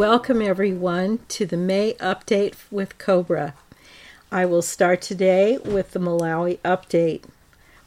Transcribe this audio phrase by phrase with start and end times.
[0.00, 3.52] Welcome, everyone, to the May update with Cobra.
[4.32, 7.24] I will start today with the Malawi update.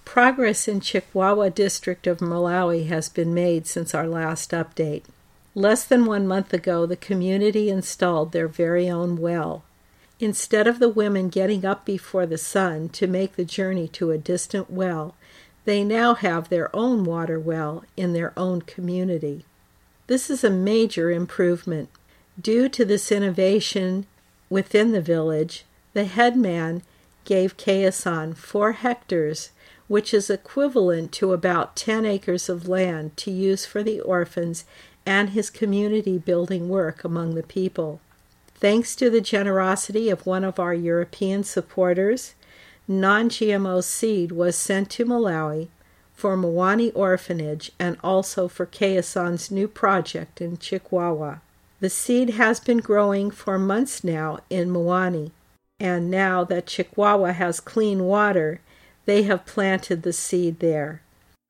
[0.06, 5.06] Progress in Chikwawa district of Malawi has been made since our last update.
[5.56, 9.64] Less than one month ago, the community installed their very own well.
[10.20, 14.20] Instead of the women getting up before the sun to make the journey to a
[14.20, 15.16] distant well,
[15.66, 19.46] they now have their own water well in their own community.
[20.06, 21.90] This is a major improvement.
[22.42, 24.08] Due to this innovation
[24.50, 26.82] within the village, the headman
[27.26, 29.52] gave Kayasan four hectares,
[29.88, 34.66] which is equivalent to about 10 acres of land to use for the orphans
[35.06, 38.00] and his community building work among the people.
[38.56, 42.34] Thanks to the generosity of one of our European supporters,
[42.88, 45.68] non GMO seed was sent to Malawi
[46.14, 51.42] for Mwani Orphanage and also for Kayasan's new project in Chikwawa.
[51.84, 55.32] The seed has been growing for months now in Mwani,
[55.82, 58.62] and now that Chikwawa has clean water,
[59.04, 61.02] they have planted the seed there.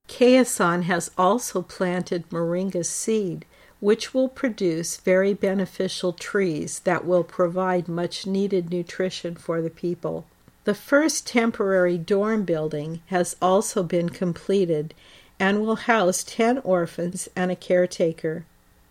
[0.07, 3.45] Kayasan has also planted moringa seed,
[3.79, 10.25] which will produce very beneficial trees that will provide much needed nutrition for the people.
[10.63, 14.95] The first temporary dorm building has also been completed
[15.39, 18.47] and will house 10 orphans and a caretaker.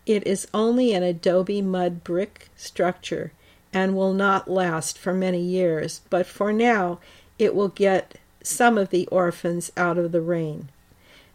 [0.07, 3.33] It is only an adobe mud brick structure
[3.73, 6.99] and will not last for many years, but for now
[7.39, 10.69] it will get some of the orphans out of the rain.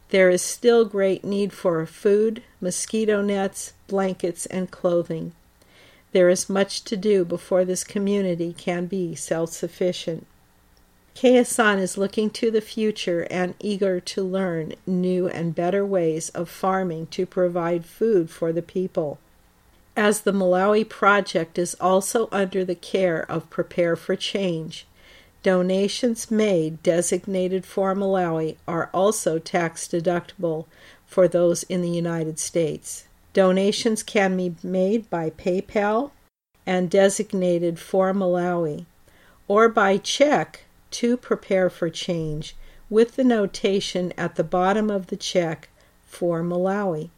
[0.09, 5.33] There is still great need for food, mosquito nets, blankets, and clothing.
[6.11, 10.25] There is much to do before this community can be self sufficient.
[11.17, 16.47] Kayasan is looking to the future and eager to learn new and better ways of
[16.47, 19.17] farming to provide food for the people.
[19.95, 24.85] As the Malawi project is also under the care of Prepare for Change,
[25.41, 30.67] donations made designated for Malawi are also tax deductible
[31.07, 33.05] for those in the United States.
[33.33, 36.11] Donations can be made by PayPal
[36.67, 38.85] and designated for Malawi,
[39.47, 42.55] or by check to Prepare for Change
[42.89, 45.69] with the notation at the bottom of the check
[46.05, 47.09] for Malawi.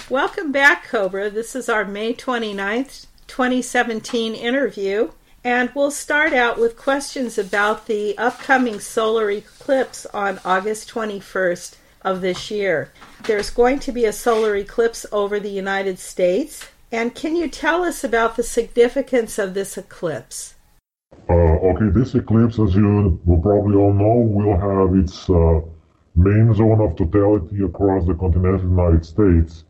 [0.09, 1.31] Welcome back, Cobra.
[1.31, 5.11] This is our May 29th, 2017 interview.
[5.43, 12.21] And we'll start out with questions about the upcoming solar eclipse on August 21st of
[12.21, 12.93] this year.
[13.25, 16.67] There's going to be a solar eclipse over the United States.
[16.93, 20.55] And can you tell us about the significance of this eclipse?
[21.29, 25.61] Uh, okay, this eclipse, as you will probably all know, will have its uh,
[26.17, 29.65] main zone of totality across the continental United States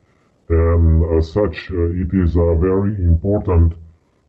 [0.50, 3.72] and as such, uh, it is a very important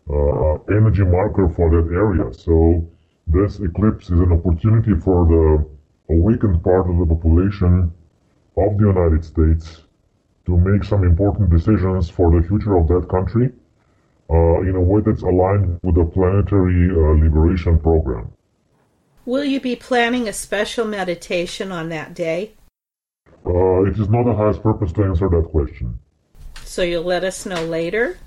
[0.08, 2.32] uh, energy marker for that area.
[2.32, 2.88] So
[3.26, 5.66] this eclipse is an opportunity for the
[6.18, 7.92] awakened part of the population
[8.58, 9.82] of the United States
[10.46, 13.52] to make some important decisions for the future of that country
[14.30, 18.32] uh, in a way that's aligned with the planetary uh, liberation program.
[19.26, 22.54] Will you be planning a special meditation on that day?
[23.46, 26.00] Uh, it is not the highest purpose to answer that question.
[26.64, 28.18] So you'll let us know later?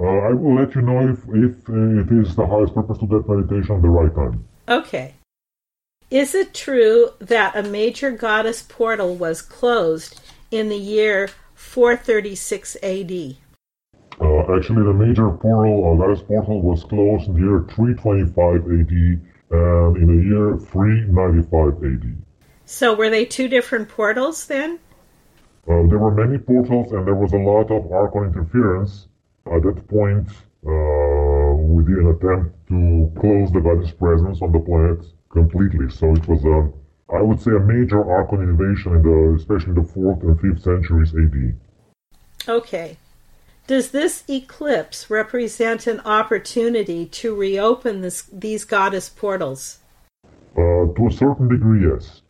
[0.00, 3.06] Uh, I will let you know if, if uh, it is the highest purpose to
[3.08, 4.44] that meditation at the right time.
[4.68, 5.14] Okay.
[6.10, 10.20] Is it true that a major goddess portal was closed
[10.50, 13.36] in the year 436 AD?
[14.20, 19.20] Uh, actually, the major portal, uh, goddess portal, was closed in the year 325 AD
[19.52, 22.16] and in the year 395 AD.
[22.64, 24.80] So were they two different portals then?
[25.68, 29.06] Uh, there were many portals and there was a lot of Archon interference.
[29.46, 30.26] At that point,
[30.66, 35.90] uh, we did an attempt to close the goddess presence on the planet completely.
[35.90, 36.72] So it was a,
[37.14, 40.62] I would say, a major Archon invasion in the, especially in the fourth and fifth
[40.62, 41.56] centuries AD.
[42.48, 42.96] Okay.
[43.66, 49.78] Does this eclipse represent an opportunity to reopen this, these goddess portals?
[50.56, 52.22] Uh, to a certain degree, yes.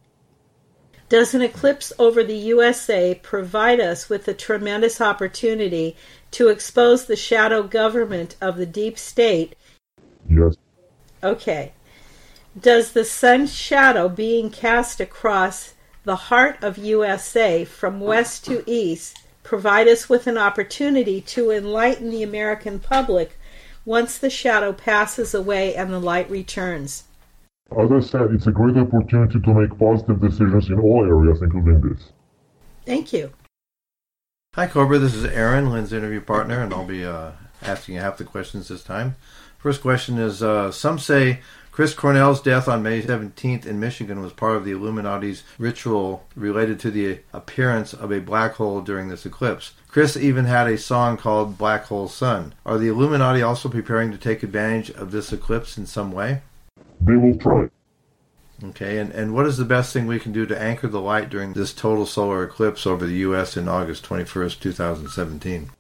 [1.09, 5.97] Does an eclipse over the USA provide us with a tremendous opportunity
[6.33, 9.57] to expose the shadow government of the deep state?
[10.29, 10.57] Yes.
[11.25, 11.73] Okay.
[12.59, 15.75] Does the sun's shadow being cast across
[16.05, 22.11] the heart of USA from west to east provide us with an opportunity to enlighten
[22.11, 23.39] the American public
[23.85, 27.05] once the shadow passes away and the light returns?
[27.71, 31.81] As I said, it's a great opportunity to make positive decisions in all areas, including
[31.81, 32.13] this.
[32.85, 33.33] Thank you.
[34.57, 34.99] Hi, Cobra.
[34.99, 37.31] This is Aaron, Lynn's interview partner, and I'll be uh,
[37.63, 39.15] asking half the questions this time.
[39.59, 41.41] First question is uh, Some say
[41.73, 46.81] Chris Cornell's death on May 17th in Michigan was part of the Illuminati's ritual related
[46.81, 49.73] to the appearance of a black hole during this eclipse.
[49.89, 52.55] Chris even had a song called Black Hole Sun.
[52.67, 56.43] Are the Illuminati also preparing to take advantage of this eclipse in some way?
[57.01, 57.69] They will try.
[58.63, 61.31] Okay, and, and what is the best thing we can do to anchor the light
[61.31, 63.57] during this total solar eclipse over the U.S.
[63.57, 65.71] in August 21st, 2017?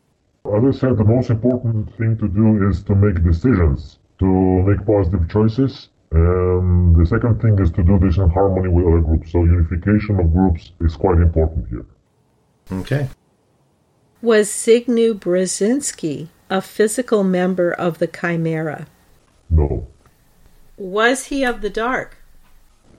[0.46, 4.86] As I said, the most important thing to do is to make decisions, to make
[4.86, 5.88] positive choices.
[6.12, 9.32] And the second thing is to do this in harmony with other groups.
[9.32, 11.86] So unification of groups is quite important here.
[12.72, 13.08] Okay.
[14.22, 18.86] Was Zbigniew Brzezinski a physical member of the Chimera?
[19.48, 19.86] No.
[20.76, 22.16] Was he of the dark?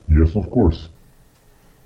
[0.07, 0.89] Yes, of course.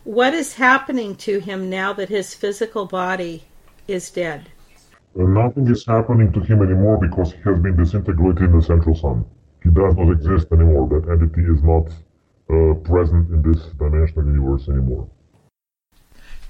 [0.03, 3.45] What is happening to him now that his physical body
[3.87, 4.49] is dead?
[5.15, 9.25] Nothing is happening to him anymore because he has been disintegrated in the central sun.
[9.63, 10.89] He does not exist anymore.
[10.89, 11.87] That entity is not
[12.49, 15.09] uh, present in this dimensional universe anymore.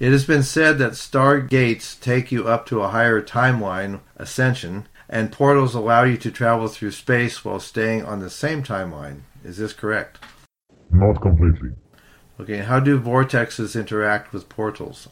[0.00, 5.30] It has been said that stargates take you up to a higher timeline ascension, and
[5.30, 9.20] portals allow you to travel through space while staying on the same timeline.
[9.44, 10.18] Is this correct?
[10.90, 11.70] Not completely.
[12.40, 15.08] Okay, how do vortexes interact with portals?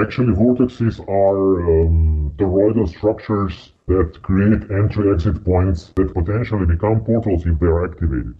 [0.00, 7.58] Actually, vortexes are um, toroidal structures that create entry-exit points that potentially become portals if
[7.58, 8.34] they are activated.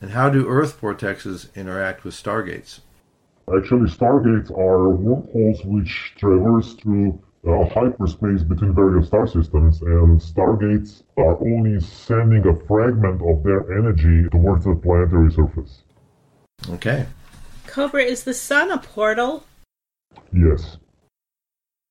[0.00, 2.80] And how do Earth vortexes interact with stargates?
[3.56, 11.04] Actually, stargates are wormholes which traverse through uh, hyperspace between various star systems, and stargates
[11.16, 15.82] are only sending a fragment of their energy towards the planetary surface.
[16.68, 17.06] Okay.
[17.66, 19.44] Cobra, is the sun a portal?
[20.32, 20.76] Yes.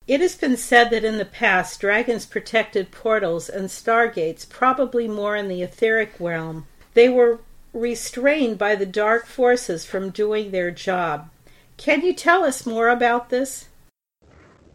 [0.08, 5.36] It has been said that in the past, dragons protected portals and stargates, probably more
[5.36, 6.64] in the etheric realm.
[6.94, 7.40] They were
[7.74, 11.28] restrained by the dark forces from doing their job.
[11.76, 13.68] Can you tell us more about this?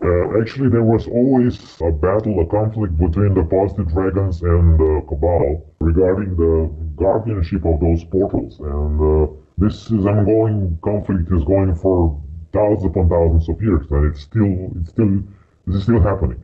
[0.04, 5.04] Uh, actually, there was always a battle, a conflict between the positive dragons and the
[5.08, 8.60] Cabal regarding the guardianship of those portals.
[8.60, 12.22] And uh, this is ongoing conflict is going for
[12.54, 15.24] thousands upon thousands of years, and it's still, it's still,
[15.66, 16.42] this is still happening.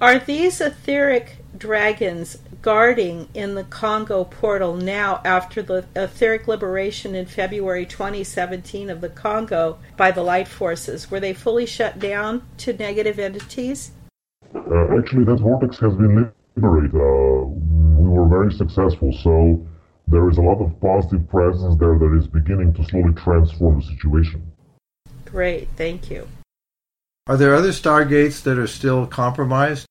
[0.00, 7.26] Are these etheric dragons guarding in the Congo portal now after the etheric liberation in
[7.26, 11.10] February 2017 of the Congo by the light forces?
[11.10, 13.92] Were they fully shut down to negative entities?
[14.54, 16.94] Uh, actually, that vortex has been liberated.
[16.94, 19.66] Uh, we were very successful, so
[20.08, 23.86] there is a lot of positive presence there that is beginning to slowly transform the
[23.86, 24.50] situation.
[25.30, 26.26] Great, thank you.
[27.26, 29.86] Are there other stargates that are still compromised?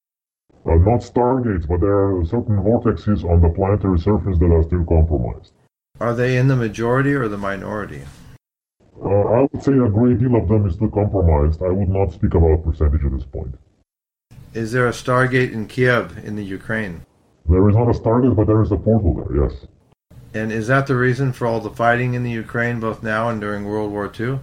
[0.65, 4.84] Uh, not stargates, but there are certain vortexes on the planetary surface that are still
[4.84, 5.53] compromised.
[6.01, 8.01] Are they in the majority or the minority?
[9.01, 11.62] Uh, I would say a great deal of them is still compromised.
[11.62, 13.58] I would not speak about percentage at this point.
[14.53, 17.05] Is there a stargate in Kiev in the Ukraine?
[17.48, 19.65] There is not a stargate, but there is a portal there, yes.
[20.34, 23.39] And is that the reason for all the fighting in the Ukraine both now and
[23.39, 24.39] during World War II?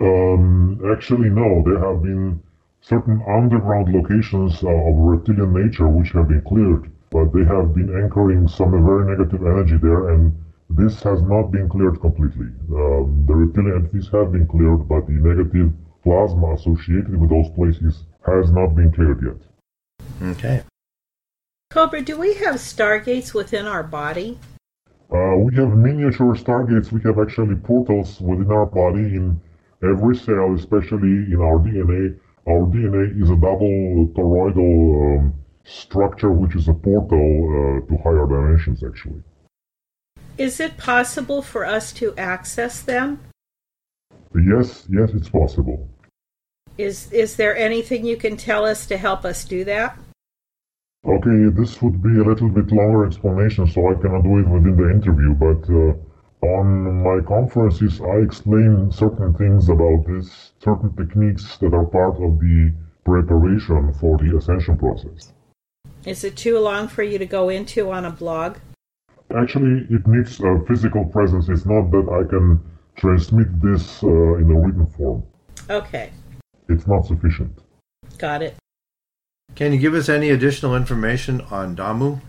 [0.00, 1.62] Um, actually, no.
[1.64, 2.42] There have been
[2.80, 7.94] certain underground locations uh, of reptilian nature which have been cleared, but they have been
[8.02, 10.32] anchoring some very negative energy there, and
[10.70, 12.46] this has not been cleared completely.
[12.72, 18.04] Um, the reptilian entities have been cleared, but the negative plasma associated with those places
[18.24, 20.30] has not been cleared yet.
[20.30, 20.62] Okay.
[21.70, 24.38] Cobra, do we have stargates within our body?
[25.12, 26.90] Uh, we have miniature stargates.
[26.90, 29.40] We have actually portals within our body in
[29.82, 32.18] every cell, especially in our DNA.
[32.48, 35.34] Our DNA is a double toroidal um,
[35.64, 39.22] structure, which is a portal uh, to higher dimensions, actually.
[40.38, 43.20] Is it possible for us to access them?
[44.34, 45.88] Yes, yes, it's possible.
[46.78, 49.98] Is is there anything you can tell us to help us do that?
[51.04, 54.76] Okay, this would be a little bit longer explanation, so I cannot do it within
[54.76, 55.94] the interview, but uh,
[56.42, 62.38] On my conferences, I explain certain things about this, certain techniques that are part of
[62.40, 62.72] the
[63.04, 65.32] preparation for the ascension process.
[66.06, 68.56] Is it too long for you to go into on a blog?
[69.36, 71.48] Actually, it needs a physical presence.
[71.50, 72.58] It's not that I can
[72.96, 75.22] transmit this uh, in a written form.
[75.68, 76.10] Okay,
[76.68, 77.52] It's not sufficient.
[78.18, 78.56] got it.
[79.54, 82.20] Can you give us any additional information on Damu?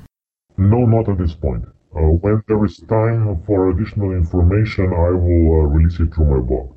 [0.57, 1.63] No, not at this point.
[1.93, 6.39] Uh, when there is time for additional information, I will uh, release it through my
[6.39, 6.73] blog.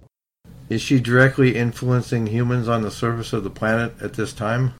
[0.69, 4.75] Is she directly influencing humans on the surface of the planet at this time?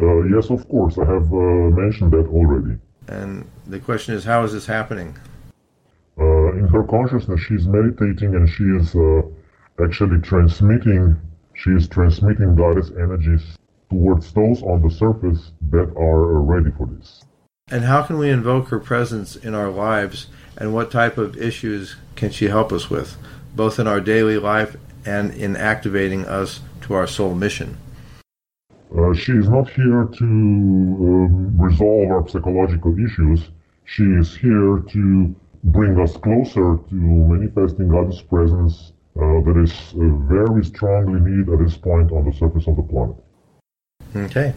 [0.00, 2.78] Uh, yes, of course, I have uh, mentioned that already.
[3.08, 5.16] And the question is, how is this happening?
[6.18, 9.22] Uh, in her consciousness, she is meditating and she is uh,
[9.82, 11.16] actually transmitting.
[11.54, 13.58] She is transmitting goddess energies
[13.90, 17.24] towards those on the surface that are ready for this.
[17.70, 20.26] And how can we invoke her presence in our lives,
[20.56, 23.16] and what type of issues can she help us with,
[23.54, 27.78] both in our daily life and in activating us to our soul mission?
[28.96, 33.48] Uh, she is not here to um, resolve our psychological issues.
[33.84, 40.08] She is here to bring us closer to manifesting God's presence uh, that is uh,
[40.26, 43.16] very strongly needed at this point on the surface of the planet.
[44.14, 44.54] Okay.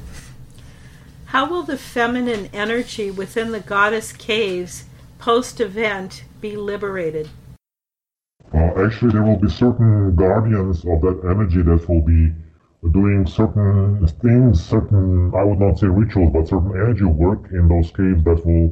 [1.35, 4.85] How will the feminine energy within the goddess caves
[5.19, 7.27] post event be liberated?
[8.53, 12.31] Uh, actually, there will be certain guardians of that energy that will be
[12.89, 17.91] doing certain things, certain, I would not say rituals, but certain energy work in those
[17.91, 18.71] caves that will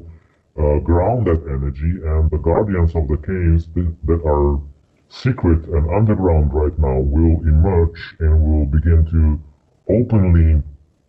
[0.58, 2.00] uh, ground that energy.
[2.08, 3.68] And the guardians of the caves
[4.06, 4.62] that are
[5.10, 10.64] secret and underground right now will emerge and will begin to openly,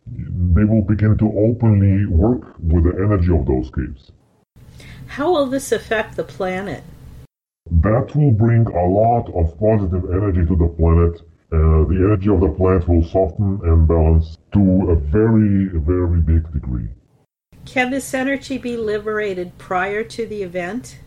[0.06, 4.12] they will begin to openly work with the energy of those caves.
[5.06, 6.82] How will this affect the planet?
[7.70, 11.22] That will bring a lot of positive energy to the planet.
[11.52, 16.52] Uh, the energy of the planet will soften and balance to a very, very big
[16.52, 16.88] degree.
[17.64, 20.98] Can this energy be liberated prior to the event?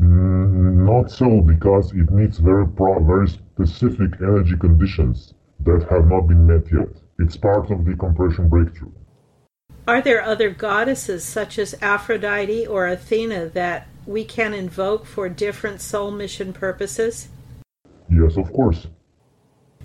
[0.00, 6.22] Mm, not so, because it needs very, pro- very specific energy conditions that have not
[6.22, 6.88] been met yet.
[7.18, 8.92] It's part of the compression breakthrough.
[9.88, 15.80] Are there other goddesses such as Aphrodite or Athena that we can invoke for different
[15.80, 17.28] soul mission purposes?
[18.10, 18.86] Yes, of course.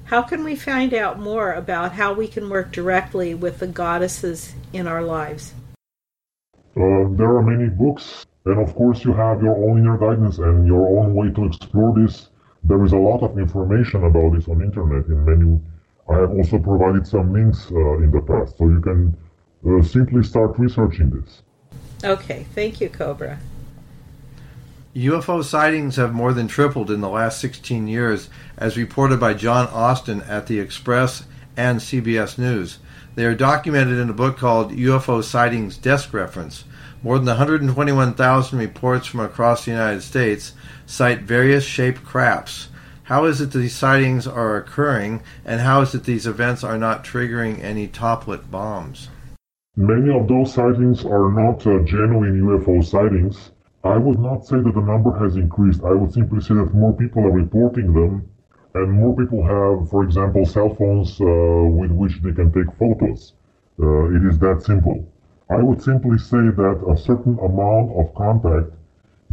[0.06, 4.54] How can we find out more about how we can work directly with the goddesses
[4.74, 5.54] in our lives?
[6.76, 10.68] Uh, there are many books, and of course, you have your own inner guidance and
[10.68, 12.30] your own way to explore this.
[12.64, 15.06] There is a lot of information about this on internet.
[15.06, 15.60] In many,
[16.12, 19.16] I have also provided some links uh, in the past, so you can
[19.68, 21.42] uh, simply start researching this.
[22.04, 23.40] Okay, thank you, Cobra.
[24.96, 29.68] UFO sightings have more than tripled in the last 16 years, as reported by John
[29.68, 31.24] Austin at the Express
[31.56, 32.80] and CBS News.
[33.16, 36.66] They are documented in a book called UFO Sightings Desk Reference.
[37.04, 40.54] More than 121,000 reports from across the United States
[40.86, 42.68] cite various shaped crafts.
[43.06, 47.04] How is it these sightings are occurring, and how is it these events are not
[47.04, 49.10] triggering any toplet bombs?
[49.76, 53.52] Many of those sightings are not uh, genuine UFO sightings.
[53.84, 55.82] I would not say that the number has increased.
[55.84, 58.30] I would simply say that more people are reporting them,
[58.76, 63.34] and more people have, for example, cell phones uh, with which they can take photos.
[63.82, 65.04] Uh, it is that simple.
[65.50, 68.72] I would simply say that a certain amount of contact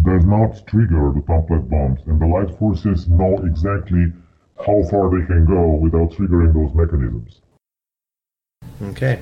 [0.02, 4.12] does not trigger the toplet bombs, and the light forces know exactly
[4.59, 7.40] how far they can go without triggering those mechanisms.
[8.83, 9.21] Okay.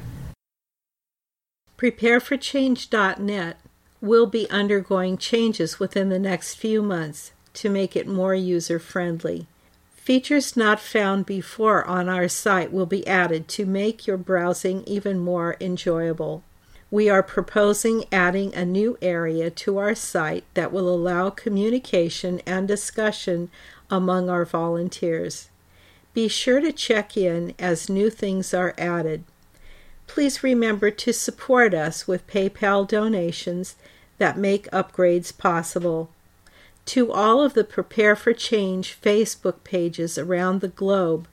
[1.79, 3.59] PrepareForChange.net
[4.01, 9.47] will be undergoing changes within the next few months to make it more user friendly.
[9.97, 15.19] Features not found before on our site will be added to make your browsing even
[15.19, 16.45] more enjoyable.
[16.91, 22.69] We are proposing adding a new area to our site that will allow communication and
[22.69, 23.51] discussion
[23.91, 25.49] among our volunteers.
[26.15, 29.25] Be sure to check in as new things are added.
[30.07, 33.75] Please remember to support us with PayPal donations
[34.19, 36.09] that make upgrades possible.
[36.87, 41.27] To all of the Prepare for Change Facebook pages around the globe,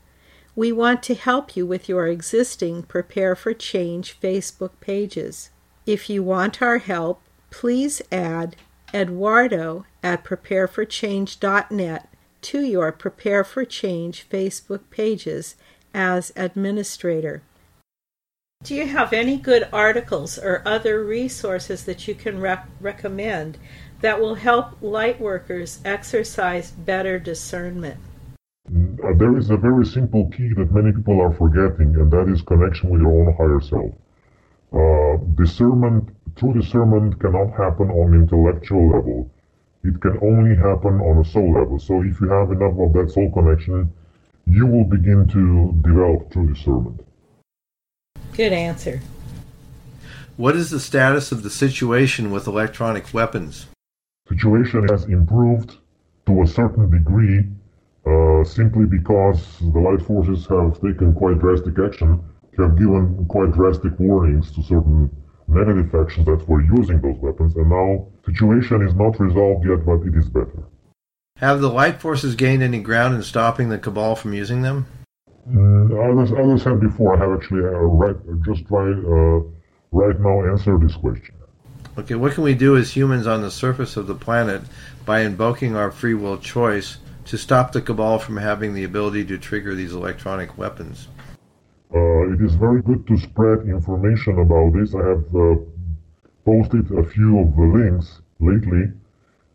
[0.56, 5.50] we want to help you with your existing Prepare for Change Facebook pages.
[5.86, 8.56] If you want our help, please add
[8.94, 12.10] Eduardo at prepareforchange.net
[12.42, 15.56] to your Prepare for Change Facebook pages
[15.94, 17.42] as administrator.
[18.64, 23.58] Do you have any good articles or other resources that you can rec- recommend
[24.02, 28.00] that will help light workers exercise better discernment?
[28.74, 32.42] Uh, there is a very simple key that many people are forgetting, and that is
[32.42, 33.94] connection with your own higher self.
[34.74, 39.30] Uh, discernment, true discernment cannot happen on intellectual level.
[39.84, 41.78] It can only happen on a soul level.
[41.78, 43.94] So if you have enough of that soul connection,
[44.48, 47.06] you will begin to develop true discernment.
[48.32, 49.02] Good answer.
[50.36, 53.68] What is the status of the situation with electronic weapons?
[54.30, 55.78] Situation has improved
[56.26, 57.46] to a certain degree
[58.06, 62.24] uh, simply because the light forces have taken quite drastic action,
[62.58, 65.10] have given quite drastic warnings to certain
[65.48, 70.02] negative factions that were using those weapons, and now situation is not resolved yet, but
[70.08, 70.64] it is better.
[71.38, 74.86] Have the light forces gained any ground in stopping the cabal from using them?
[75.50, 79.42] Mm, as, as I said before, I have actually uh, right, just try uh,
[79.92, 81.36] right now answer this question.
[81.98, 84.62] Okay, what can we do as humans on the surface of the planet
[85.06, 89.38] by invoking our free will choice to stop the cabal from having the ability to
[89.38, 91.08] trigger these electronic weapons?
[91.94, 94.96] Uh, it is very good to spread information about this.
[94.96, 95.56] I have uh,
[96.46, 98.92] posted a few of the links lately,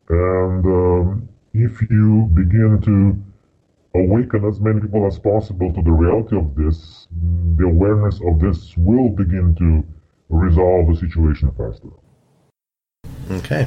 [0.09, 6.37] and um, if you begin to awaken as many people as possible to the reality
[6.37, 7.09] of this,
[7.57, 9.85] the awareness of this will begin to
[10.29, 11.89] resolve the situation faster.
[13.31, 13.67] Okay.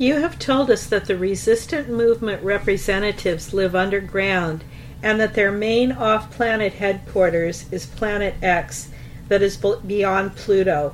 [0.00, 4.64] You have told us that the resistant movement representatives live underground
[5.02, 8.88] and that their main off planet headquarters is Planet X,
[9.28, 10.92] that is beyond Pluto.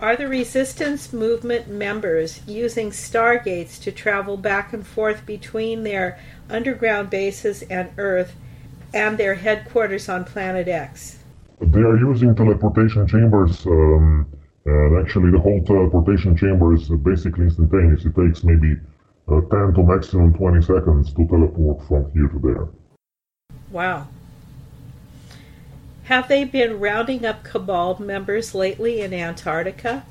[0.00, 6.18] Are the resistance movement members using stargates to travel back and forth between their
[6.50, 8.34] underground bases and Earth
[8.92, 11.20] and their headquarters on Planet X?
[11.60, 14.26] They are using teleportation chambers, um,
[14.66, 18.04] and actually, the whole teleportation chamber is basically instantaneous.
[18.04, 18.76] It takes maybe
[19.28, 22.68] uh, 10 to maximum 20 seconds to teleport from here to there.
[23.70, 24.08] Wow.
[26.04, 30.04] Have they been rounding up Cabal members lately in Antarctica?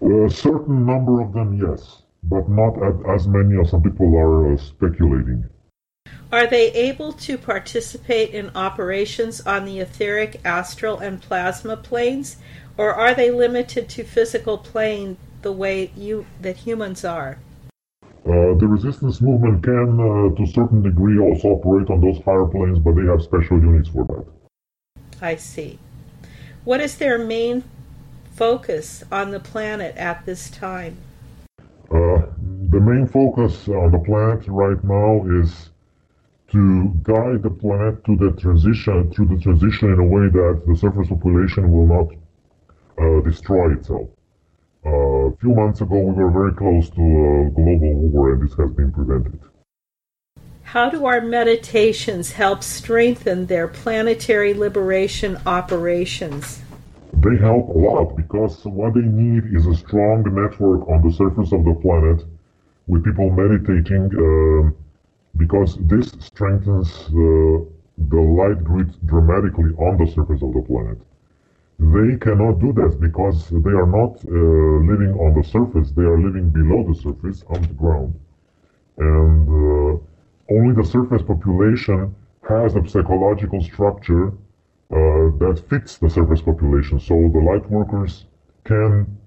[0.00, 2.74] A certain number of them, yes, but not
[3.14, 5.44] as many as some people are uh, speculating.
[6.30, 12.36] Are they able to participate in operations on the etheric, astral, and plasma planes,
[12.76, 17.38] or are they limited to physical plane the way you that humans are?
[18.02, 22.44] Uh, the resistance movement can, uh, to a certain degree, also operate on those higher
[22.44, 24.26] planes, but they have special units for that.
[25.22, 25.78] I see.
[26.64, 27.64] What is their main
[28.32, 30.98] focus on the planet at this time?
[31.90, 32.20] Uh,
[32.68, 35.70] the main focus on the planet right now is
[36.50, 40.76] to guide the planet to the transition, through the transition in a way that the
[40.76, 42.08] surface population will not
[42.98, 44.08] uh, destroy itself.
[44.84, 48.56] Uh, a few months ago, we were very close to a global war, and this
[48.56, 49.38] has been prevented.
[50.62, 56.60] How do our meditations help strengthen their planetary liberation operations?
[57.12, 61.52] They help a lot because what they need is a strong network on the surface
[61.52, 62.24] of the planet
[62.86, 64.12] with people meditating.
[64.12, 64.87] Uh,
[65.36, 67.66] because this strengthens the,
[68.08, 70.98] the light grid dramatically on the surface of the planet.
[71.78, 74.30] They cannot do that because they are not uh,
[74.92, 78.14] living on the surface, they are living below the surface, on the ground.
[78.98, 79.98] And uh,
[80.50, 82.14] only the surface population
[82.48, 84.28] has a psychological structure
[84.90, 86.98] uh, that fits the surface population.
[87.00, 88.26] So the light workers
[88.64, 89.18] can,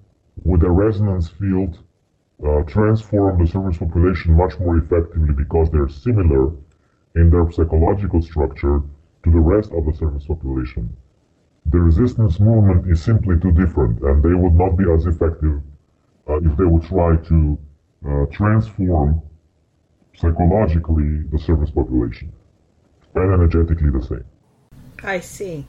[0.44, 1.78] with a resonance field,
[2.66, 6.52] transform the surface population much more effectively because they're similar
[7.14, 8.82] in their psychological structure
[9.24, 10.96] to the rest of the surface population.
[11.66, 15.60] The resistance movement is simply too different, and they would not be as effective
[16.28, 17.58] uh, if they would try to
[18.06, 19.22] uh, transform
[20.16, 22.32] psychologically the surface population,
[23.14, 24.24] and energetically the same.
[25.04, 25.64] I see.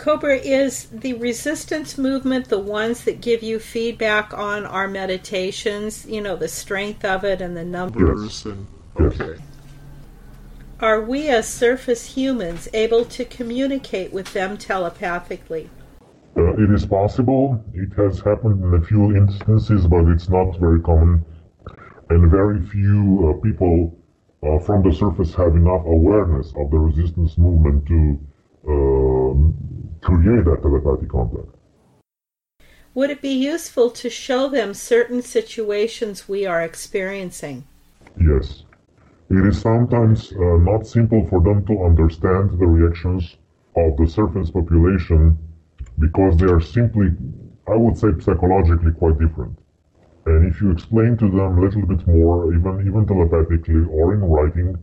[0.00, 6.06] Cobra, is the resistance movement the ones that give you feedback on our meditations?
[6.06, 8.22] You know, the strength of it and the numbers?
[8.22, 8.44] Yes.
[8.46, 8.66] And,
[8.98, 9.42] okay.
[10.80, 15.68] Are we as surface humans able to communicate with them telepathically?
[16.34, 17.62] Uh, it is possible.
[17.74, 21.22] It has happened in a few instances, but it's not very common.
[22.08, 23.98] And very few uh, people
[24.42, 28.18] uh, from the surface have enough awareness of the resistance movement to
[28.66, 29.69] um,
[30.00, 31.56] create that telepathic contact.
[32.94, 37.64] Would it be useful to show them certain situations we are experiencing?
[38.18, 38.64] Yes.
[39.30, 43.36] It is sometimes uh, not simple for them to understand the reactions
[43.76, 45.38] of the surface population
[46.00, 47.12] because they are simply,
[47.68, 49.56] I would say, psychologically quite different.
[50.26, 54.20] And if you explain to them a little bit more, even even telepathically or in
[54.20, 54.76] writing,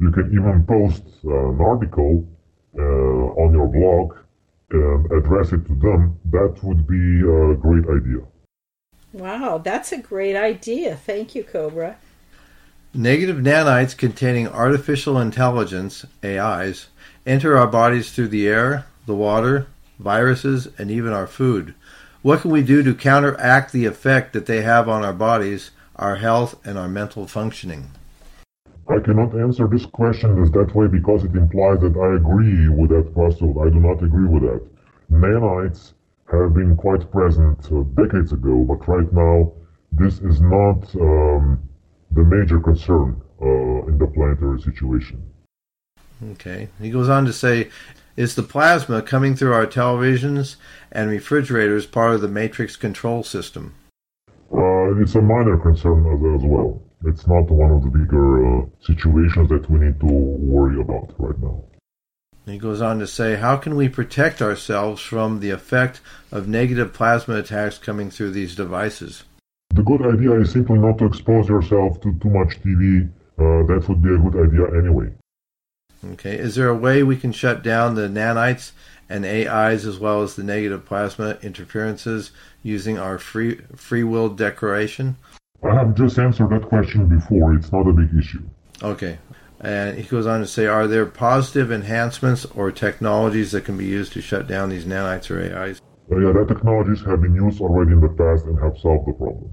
[0.00, 2.26] you can even post uh, an article
[2.76, 4.16] uh, on your blog
[4.70, 6.18] and address it to them.
[6.30, 8.24] That would be a great idea.
[9.12, 10.96] Wow, that's a great idea.
[10.96, 11.96] Thank you, Cobra.
[12.92, 16.88] Negative nanites containing artificial intelligence, AIs,
[17.26, 19.66] enter our bodies through the air, the water,
[19.98, 21.74] viruses, and even our food.
[22.22, 26.16] What can we do to counteract the effect that they have on our bodies, our
[26.16, 27.90] health, and our mental functioning?
[28.88, 32.90] I cannot answer this question as that way because it implies that I agree with
[32.90, 33.60] that puzzle.
[33.60, 34.62] I do not agree with that.
[35.10, 35.92] Nanites
[36.30, 39.52] have been quite present uh, decades ago, but right now
[39.92, 41.58] this is not um,
[42.12, 45.22] the major concern uh, in the planetary situation.
[46.32, 46.68] Okay.
[46.80, 47.70] He goes on to say,
[48.16, 50.56] is the plasma coming through our televisions
[50.90, 53.74] and refrigerators part of the matrix control system?
[54.52, 56.80] Uh, it's a minor concern as, as, well.
[57.04, 61.38] It's not one of the bigger uh, situations that we need to worry about right
[61.38, 61.62] now.
[62.46, 66.92] He goes on to say, How can we protect ourselves from the effect of negative
[66.92, 69.24] plasma attacks coming through these devices?
[69.74, 73.10] The good idea is simply not to expose yourself to too much TV.
[73.38, 75.12] Uh, that would be a good idea anyway.
[76.12, 76.36] Okay.
[76.36, 78.72] Is there a way we can shut down the nanites
[79.08, 82.30] and AIs as well as the negative plasma interferences
[82.62, 85.16] using our free free will declaration?
[85.62, 87.54] I have just answered that question before.
[87.54, 88.42] It's not a big issue.
[88.82, 89.18] Okay.
[89.60, 93.86] And he goes on to say, are there positive enhancements or technologies that can be
[93.86, 95.80] used to shut down these nanites or AIs?
[96.10, 99.12] Uh, yeah, that technologies have been used already in the past and have solved the
[99.14, 99.50] problem.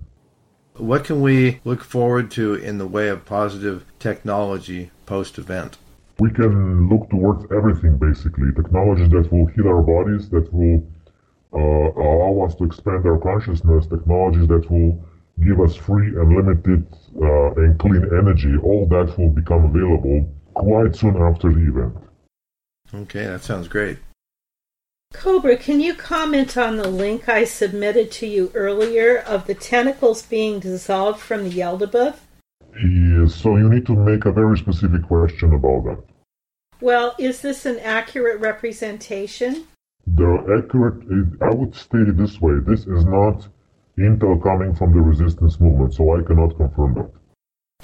[0.77, 5.77] What can we look forward to in the way of positive technology post event?
[6.19, 8.51] We can look towards everything basically.
[8.55, 10.85] Technologies that will heal our bodies, that will
[11.53, 15.03] uh, allow us to expand our consciousness, technologies that will
[15.41, 16.85] give us free and limited
[17.21, 21.95] uh, and clean energy, all that will become available quite soon after the event.
[22.93, 23.97] Okay, that sounds great.
[25.13, 30.23] Cobra, can you comment on the link I submitted to you earlier of the tentacles
[30.23, 32.17] being dissolved from the Yaldabaoth?
[32.75, 36.03] Yes, so you need to make a very specific question about that.
[36.81, 39.67] Well, is this an accurate representation?
[40.07, 41.03] The accurate,
[41.41, 43.47] I would state it this way this is not
[43.97, 47.11] intel coming from the resistance movement, so I cannot confirm that.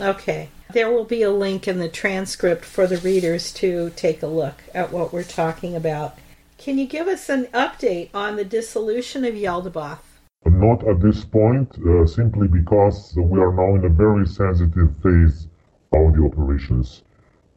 [0.01, 0.49] Okay.
[0.71, 4.61] There will be a link in the transcript for the readers to take a look
[4.73, 6.15] at what we're talking about.
[6.59, 9.97] Can you give us an update on the dissolution of Yaldabaoth?
[10.45, 15.47] Not at this point, uh, simply because we are now in a very sensitive phase
[15.91, 17.01] of the operations.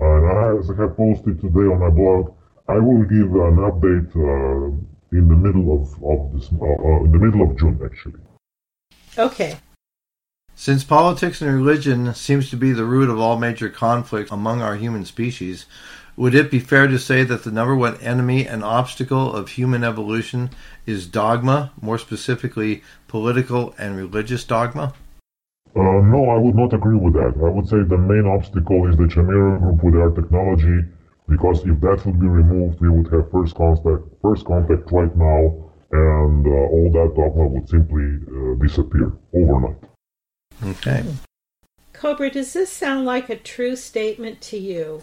[0.01, 2.33] And as I have posted today on my blog,
[2.67, 4.73] I will give an update uh,
[5.13, 8.21] in the middle of, of this, uh, uh in the middle of June, actually.
[9.19, 9.59] Okay.
[10.55, 14.77] Since politics and religion seems to be the root of all major conflicts among our
[14.77, 15.67] human species,
[16.17, 19.83] would it be fair to say that the number one enemy and obstacle of human
[19.83, 20.51] evolution
[20.87, 24.93] is dogma, more specifically political and religious dogma?
[25.75, 27.35] Uh, no, I would not agree with that.
[27.43, 30.85] I would say the main obstacle is the Chimera group with their technology,
[31.29, 35.72] because if that would be removed, we would have first contact, first contact right now,
[35.93, 39.77] and uh, all that dogma would simply uh, disappear overnight.
[40.65, 41.05] Okay.
[41.93, 45.03] Cobra, does this sound like a true statement to you?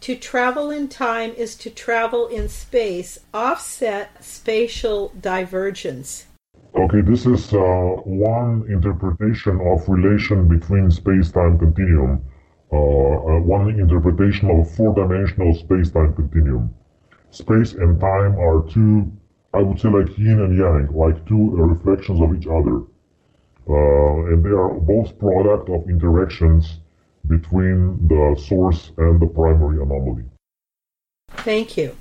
[0.00, 6.26] To travel in time is to travel in space, offset spatial divergence.
[6.74, 7.58] Okay, this is uh,
[8.04, 12.22] one interpretation of relation between space-time continuum.
[12.72, 16.74] Uh, uh, one interpretation of four-dimensional space-time continuum.
[17.30, 19.10] Space and time are two
[19.54, 22.82] I would say like yin and yang, like two reflections of each other.
[23.68, 26.80] Uh, and they are both product of interactions
[27.26, 30.24] between the source and the primary anomaly.
[31.28, 31.96] Thank you.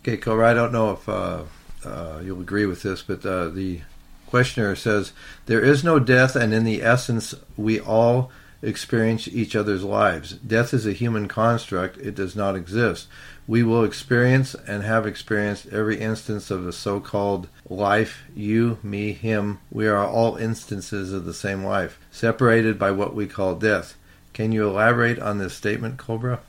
[0.00, 1.42] Okay, Cobra, I don't know if uh,
[1.84, 3.80] uh, you'll agree with this, but uh, the
[4.26, 5.12] questioner says
[5.46, 8.30] there is no death, and in the essence, we all
[8.62, 10.32] experience each other's lives.
[10.32, 13.08] Death is a human construct, it does not exist.
[13.46, 19.12] We will experience and have experienced every instance of the so called life you, me,
[19.12, 19.58] him.
[19.70, 23.96] We are all instances of the same life, separated by what we call death.
[24.32, 26.40] Can you elaborate on this statement, Cobra?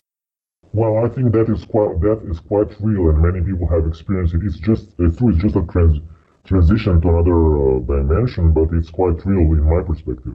[0.71, 4.33] Well, I think that is quite that is quite real, and many people have experienced
[4.33, 4.41] it.
[4.43, 5.29] It's just it's true.
[5.29, 5.99] It's just a trans,
[6.45, 10.33] transition to another uh, dimension, but it's quite real in my perspective.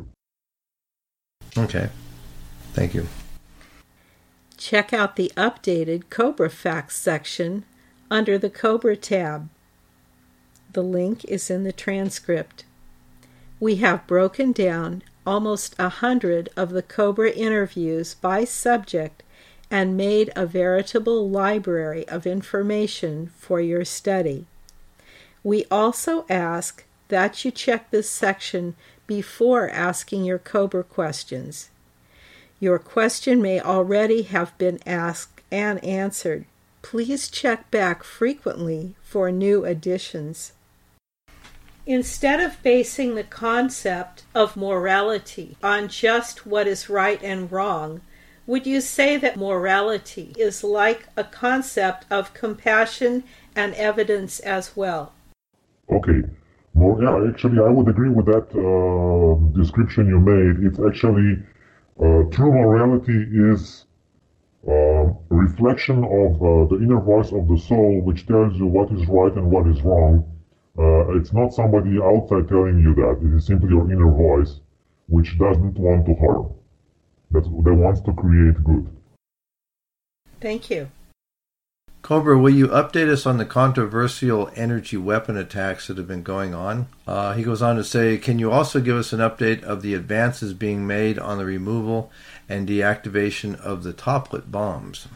[1.57, 1.89] Okay.
[2.73, 3.07] Thank you.
[4.59, 7.65] Check out the updated Cobra Facts section
[8.11, 9.49] under the Cobra tab.
[10.73, 12.65] The link is in the transcript.
[13.61, 19.23] We have broken down almost a hundred of the Cobra interviews by subject
[19.71, 24.47] and made a veritable library of information for your study.
[25.45, 28.75] We also ask that you check this section
[29.07, 31.71] before asking your COBRA questions.
[32.61, 36.45] Your question may already have been asked and answered.
[36.83, 40.53] Please check back frequently for new additions.
[41.87, 48.01] Instead of basing the concept of morality on just what is right and wrong,
[48.47, 53.23] would you say that morality is like a concept of compassion
[53.55, 55.13] and evidence as well?
[55.91, 56.23] Okay.
[56.75, 60.65] More, yeah, actually, I would agree with that uh, description you made.
[60.65, 61.39] It's actually
[61.99, 63.87] true morality is
[64.67, 68.91] uh, a reflection of uh, the inner voice of the soul, which tells you what
[68.93, 70.25] is right and what is wrong.
[70.79, 73.19] Uh, it's not somebody outside telling you that.
[73.23, 74.61] It is simply your inner voice,
[75.09, 76.53] which doesn't want to harm.
[77.31, 78.89] That, that wants to create good.
[80.41, 80.89] Thank you.
[82.09, 86.55] Cobra, will you update us on the controversial energy weapon attacks that have been going
[86.55, 86.89] on?
[87.07, 89.93] Uh, he goes on to say, Can you also give us an update of the
[89.93, 92.11] advances being made on the removal
[92.49, 95.07] and deactivation of the toplet bombs?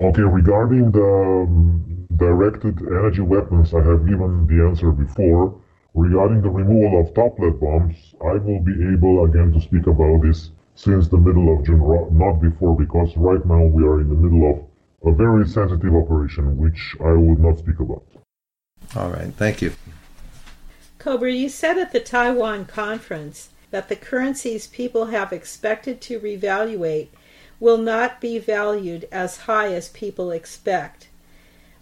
[0.00, 5.60] Okay, regarding the um, directed energy weapons, I have given the answer before.
[5.94, 10.52] Regarding the removal of toplet bombs, I will be able again to speak about this
[10.76, 11.80] since the middle of June,
[12.16, 14.69] not before, because right now we are in the middle of
[15.04, 18.04] a very sensitive operation, which I would not speak about.
[18.96, 19.72] All right, thank you.
[20.98, 27.08] Cobra, you said at the Taiwan conference that the currencies people have expected to revaluate
[27.58, 31.08] will not be valued as high as people expect.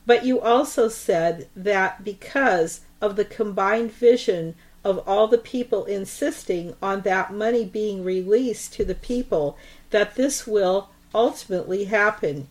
[0.07, 4.54] But you also said that because of the combined vision
[4.85, 9.59] of all the people insisting on that money being released to the people,
[9.90, 12.48] that this will ultimately happen.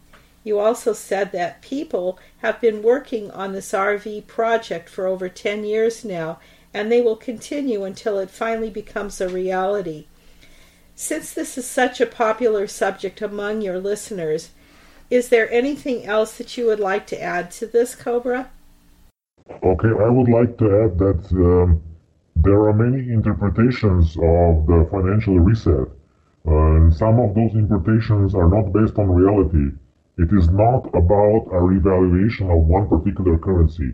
[0.48, 5.66] You also said that people have been working on this RV project for over 10
[5.66, 6.40] years now,
[6.74, 10.06] and they will continue until it finally becomes a reality.
[10.96, 14.52] Since this is such a popular subject among your listeners,
[15.10, 18.50] is there anything else that you would like to add to this, Cobra?
[19.62, 21.82] Okay, I would like to add that um,
[22.38, 25.90] there are many interpretations of the financial reset,
[26.48, 29.76] uh, and some of those interpretations are not based on reality.
[30.18, 33.94] It is not about a revaluation of one particular currency.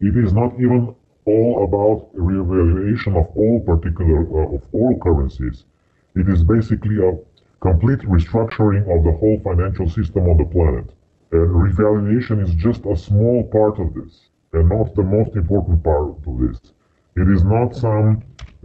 [0.00, 0.94] It is not even
[1.26, 5.64] all about revaluation of all particular uh, of all currencies.
[6.16, 7.16] It is basically a
[7.60, 10.92] complete restructuring of the whole financial system on the planet.
[11.30, 16.16] And revaluation is just a small part of this, and not the most important part
[16.26, 16.58] of this.
[17.16, 18.22] It is not some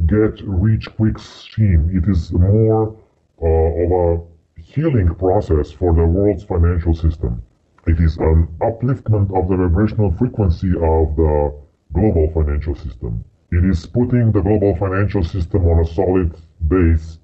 [0.07, 1.91] get rich quick scheme.
[1.93, 2.95] It is more
[3.41, 4.34] uh, of a
[4.75, 7.41] healing process for the world's financial system.
[7.87, 11.55] It is an upliftment of the vibrational frequency of the
[11.93, 13.23] global financial system.
[13.51, 16.35] It is putting the global financial system on a solid
[16.67, 17.19] base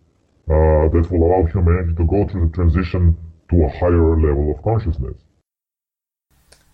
[0.49, 3.17] uh, that will allow humanity to go through the transition
[3.49, 5.17] to a higher level of consciousness.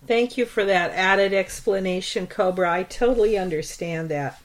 [0.06, 2.70] Thank you for that added explanation, Cobra.
[2.70, 4.40] I totally understand that.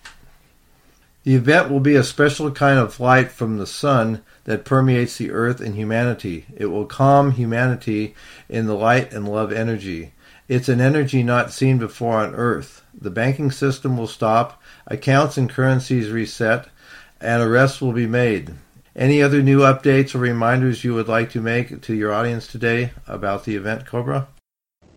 [1.24, 5.32] The event will be a special kind of light from the sun that permeates the
[5.32, 6.46] earth and humanity.
[6.56, 8.14] It will calm humanity
[8.50, 10.14] in the light and love energy.
[10.50, 12.84] It's an energy not seen before on earth.
[12.94, 16.68] The banking system will stop, accounts and currencies reset,
[17.22, 18.54] and arrests will be made.
[18.94, 22.92] Any other new updates or reminders you would like to make to your audience today
[23.08, 24.28] about the event, Cobra?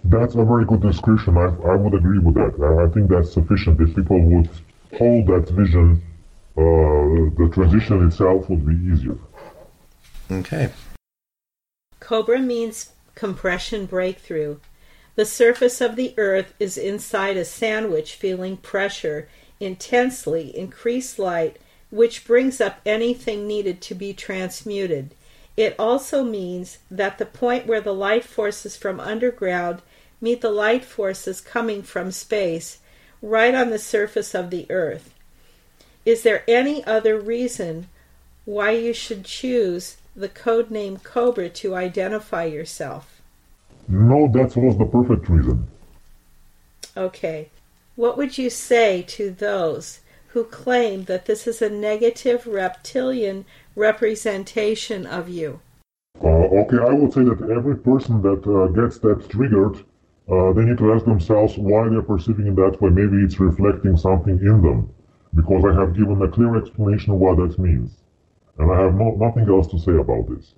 [0.05, 1.39] That's a very good description.
[1.39, 2.61] I, I would agree with that.
[2.61, 3.81] I, think that's sufficient.
[3.81, 4.51] If people would
[4.99, 6.03] hold that vision,
[6.57, 9.19] Uh, the transition itself would be easier.
[10.31, 10.71] Okay.
[12.01, 14.59] Cobra means compression breakthrough.
[15.17, 19.29] The surface of the earth is inside a sandwich feeling pressure,
[19.61, 21.59] intensely increased light,
[21.91, 25.15] which brings up anything needed to be transmuted.
[25.57, 29.81] It also means that the point where the light forces from underground
[30.21, 32.79] meet the light forces coming from space,
[33.23, 35.15] right on the surface of the earth.
[36.07, 37.89] Is there any other reason
[38.45, 43.21] why you should choose the code name Cobra to identify yourself?
[43.89, 45.67] No, that was the perfect reason.
[46.97, 47.51] Okay.
[47.97, 55.07] What would you say to those who claim that this is a negative reptilian representation
[55.07, 55.61] of you?
[56.23, 59.85] Uh, okay, I would say that every person that uh, gets that triggered
[60.31, 62.91] uh, they need to ask themselves why they're perceiving it that way.
[62.91, 64.91] Maybe it's reflecting something in them,
[65.37, 67.93] because I have given a clear explanation of what that means.
[68.59, 70.55] And I have no, nothing else to say about this.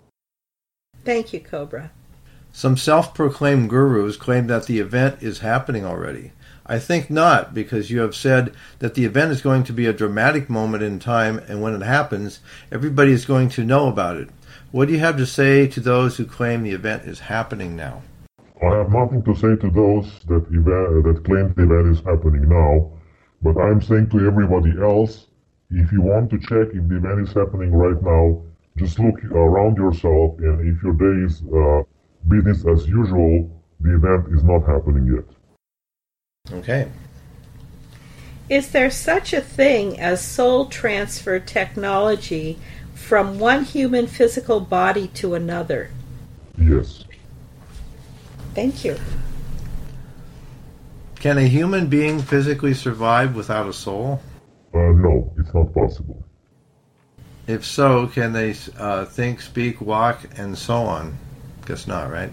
[1.05, 1.91] Thank you, Cobra.
[2.53, 6.33] Some self proclaimed gurus claim that the event is happening already.
[6.65, 9.93] I think not, because you have said that the event is going to be a
[9.93, 14.29] dramatic moment in time, and when it happens, everybody is going to know about it.
[14.71, 18.03] What do you have to say to those who claim the event is happening now?
[18.63, 22.49] I have nothing to say to those that event, that claim the event is happening
[22.49, 22.91] now,
[23.43, 25.27] but I'm saying to everybody else,
[25.71, 28.43] if you want to check if the event is happening right now,
[28.77, 31.83] just look around yourself, and if your day is uh,
[32.29, 36.59] business as usual, the event is not happening yet.
[36.59, 36.89] Okay.
[38.49, 42.59] Is there such a thing as soul transfer technology
[42.95, 45.91] from one human physical body to another?
[46.57, 47.05] Yes.
[48.55, 48.97] Thank you.
[51.21, 54.21] Can a human being physically survive without a soul?
[54.73, 56.25] Uh, no, it's not possible.
[57.49, 61.19] If so, can they uh, think, speak, walk, and so on?
[61.67, 62.31] Guess not, right?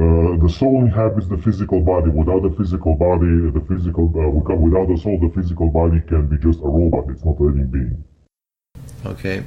[0.00, 2.08] Uh, the soul inhabits the physical body.
[2.08, 6.38] Without the physical body, the physical uh, without the soul, the physical body can be
[6.38, 7.10] just a robot.
[7.10, 8.04] It's not a living being.
[9.04, 9.44] Okay,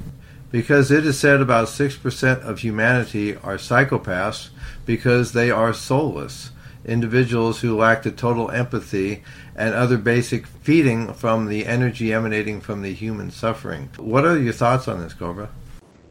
[0.52, 4.50] because it is said about six percent of humanity are psychopaths
[4.86, 6.52] because they are soulless
[6.86, 9.24] individuals who lack the total empathy
[9.56, 13.89] and other basic feeding from the energy emanating from the human suffering.
[13.98, 15.50] What are your thoughts on this, Cobra?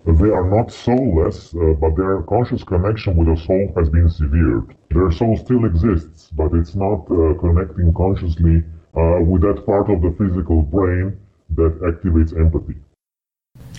[0.06, 4.76] They are not soulless, uh, but their conscious connection with the soul has been severed.
[4.90, 10.02] Their soul still exists, but it's not uh, connecting consciously uh, with that part of
[10.02, 11.18] the physical brain
[11.56, 12.76] that activates empathy.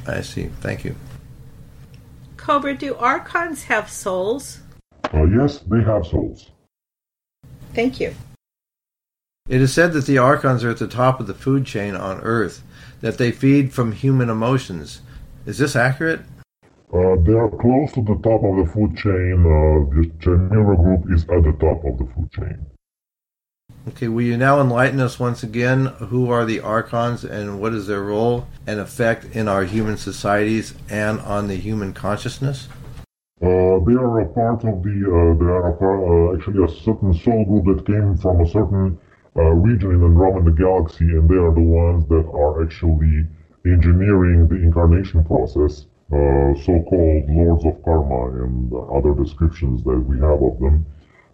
[0.07, 0.49] I see.
[0.61, 0.95] Thank you.
[2.37, 4.61] Cobra, do archons have souls?
[5.13, 6.51] Uh, yes, they have souls.
[7.75, 8.15] Thank you.
[9.47, 12.19] It is said that the archons are at the top of the food chain on
[12.21, 12.63] Earth,
[13.01, 15.01] that they feed from human emotions.
[15.45, 16.21] Is this accurate?
[16.91, 19.41] Uh, they are close to the top of the food chain.
[19.45, 22.65] Uh, the Chimera group is at the top of the food chain.
[23.89, 25.87] Okay, will you now enlighten us once again?
[26.09, 30.73] Who are the archons and what is their role and effect in our human societies
[30.89, 32.67] and on the human consciousness?
[33.85, 34.97] They are a part of the.
[35.05, 38.47] Uh, they are a part, uh, actually a certain soul group that came from a
[38.47, 38.97] certain
[39.35, 43.27] uh, region in Andromeda Galaxy, and they are the ones that are actually
[43.65, 50.59] engineering the incarnation process, so-called Lords of Karma and other descriptions that we have of
[50.59, 50.85] them.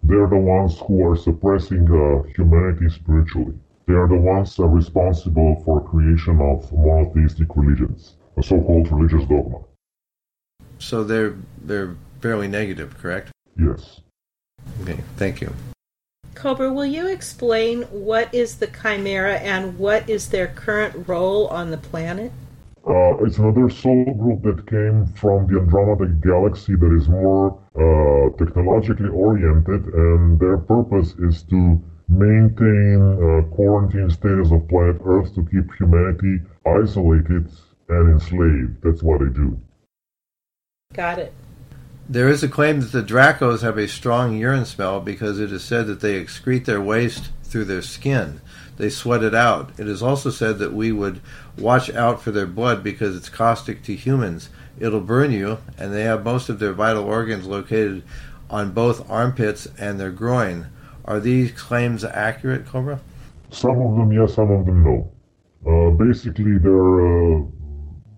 [0.02, 1.86] They're the ones who are suppressing
[2.34, 3.54] humanity spiritually.
[3.86, 9.58] They are the ones uh, responsible for creation of monotheistic religions, a so-called religious dogma.
[10.78, 13.30] So they're they're fairly negative, correct?
[13.58, 14.00] Yes.
[14.82, 15.52] Okay, thank you.
[16.34, 21.70] Cobra, will you explain what is the Chimera and what is their current role on
[21.70, 22.32] the planet?
[22.86, 28.36] Uh, it's another soul group that came from the Andromeda galaxy that is more uh,
[28.38, 35.42] technologically oriented, and their purpose is to maintain uh, quarantine status of planet Earth to
[35.44, 37.48] keep humanity isolated
[37.88, 38.82] and enslaved.
[38.82, 39.60] That's what they do.
[40.92, 41.32] Got it.
[42.08, 45.62] There is a claim that the Dracos have a strong urine smell because it is
[45.62, 48.40] said that they excrete their waste through their skin.
[48.76, 49.70] They sweat it out.
[49.78, 51.20] It is also said that we would
[51.56, 54.48] watch out for their blood because it's caustic to humans.
[54.80, 58.02] It'll burn you, and they have most of their vital organs located
[58.50, 60.66] on both armpits and their groin.
[61.04, 63.00] Are these claims accurate, Cobra?
[63.50, 65.12] Some of them yes, some of them no.
[65.64, 67.42] Uh, basically, their, uh,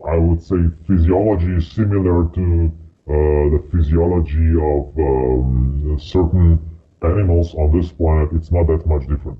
[0.08, 2.72] I would say, physiology is similar to
[3.06, 6.58] the physiology of um, certain
[7.02, 8.30] animals on this planet.
[8.32, 9.38] It's not that much different.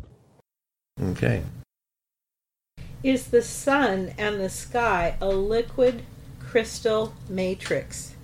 [1.11, 1.42] Okay.
[3.03, 6.03] Is the sun and the sky a liquid
[6.40, 8.14] crystal matrix?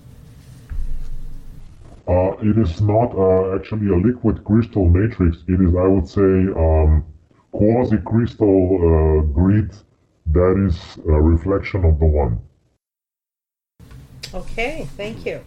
[2.07, 5.37] Uh, it is not uh, actually a liquid crystal matrix.
[5.47, 7.05] It is, I would say, um,
[7.51, 9.71] quasi-crystal uh, grid
[10.27, 12.39] that is a reflection of the one.
[14.33, 15.41] Okay, thank you.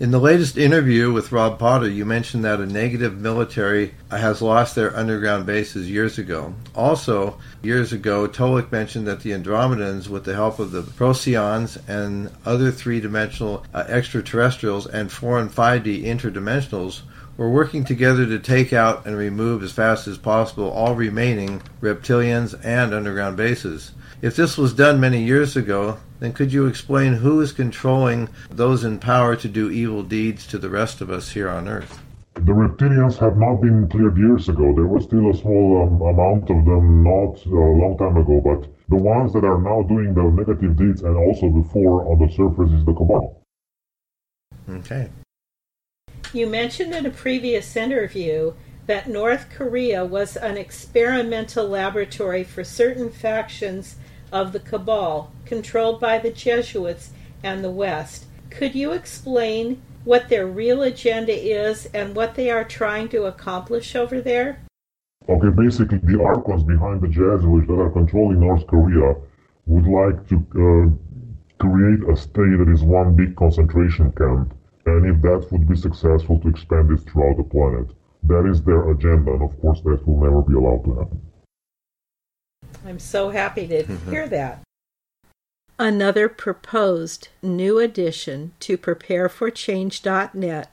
[0.00, 4.74] In the latest interview with Rob Potter, you mentioned that a negative military has lost
[4.74, 6.54] their underground bases years ago.
[6.74, 12.30] Also, years ago, Tolec mentioned that the Andromedans, with the help of the Procyons and
[12.44, 17.02] other three dimensional uh, extraterrestrials and 4 and 5D interdimensionals,
[17.36, 22.58] were working together to take out and remove as fast as possible all remaining reptilians
[22.64, 23.92] and underground bases.
[24.20, 28.84] If this was done many years ago, then could you explain who is controlling those
[28.84, 32.00] in power to do evil deeds to the rest of us here on Earth?
[32.34, 34.72] The reptilians have not been cleared years ago.
[34.72, 38.70] There was still a small um, amount of them not a long time ago, but
[38.88, 42.72] the ones that are now doing the negative deeds and also before on the surface
[42.72, 43.42] is the Cabal.
[44.70, 45.10] Okay.
[46.32, 48.54] You mentioned in a previous interview
[48.86, 53.96] that North Korea was an experimental laboratory for certain factions
[54.32, 57.10] of the Cabal, controlled by the Jesuits
[57.44, 58.26] and the West.
[58.50, 63.94] Could you explain what their real agenda is and what they are trying to accomplish
[63.94, 64.60] over there?
[65.28, 69.14] Okay, basically, the Archons behind the Jesuits that are controlling North Korea
[69.66, 74.54] would like to uh, create a state that is one big concentration camp,
[74.86, 77.86] and if that would be successful, to expand it throughout the planet.
[78.24, 81.20] That is their agenda, and of course, that will never be allowed to happen.
[82.84, 84.10] I'm so happy to mm-hmm.
[84.10, 84.60] hear that.
[85.78, 90.70] Another proposed new addition to prepareforchange.net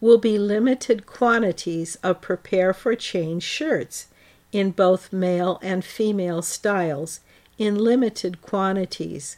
[0.00, 4.08] will be limited quantities of Prepare for Change shirts
[4.52, 7.20] in both male and female styles
[7.58, 9.36] in limited quantities.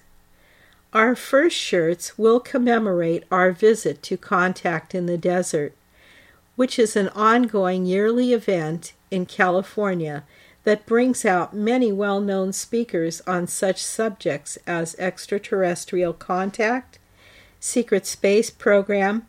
[0.93, 5.75] Our first shirts will commemorate our visit to Contact in the Desert,
[6.57, 10.25] which is an ongoing yearly event in California
[10.69, 16.99] that brings out many well known speakers on such subjects as extraterrestrial contact,
[17.59, 19.27] secret space program,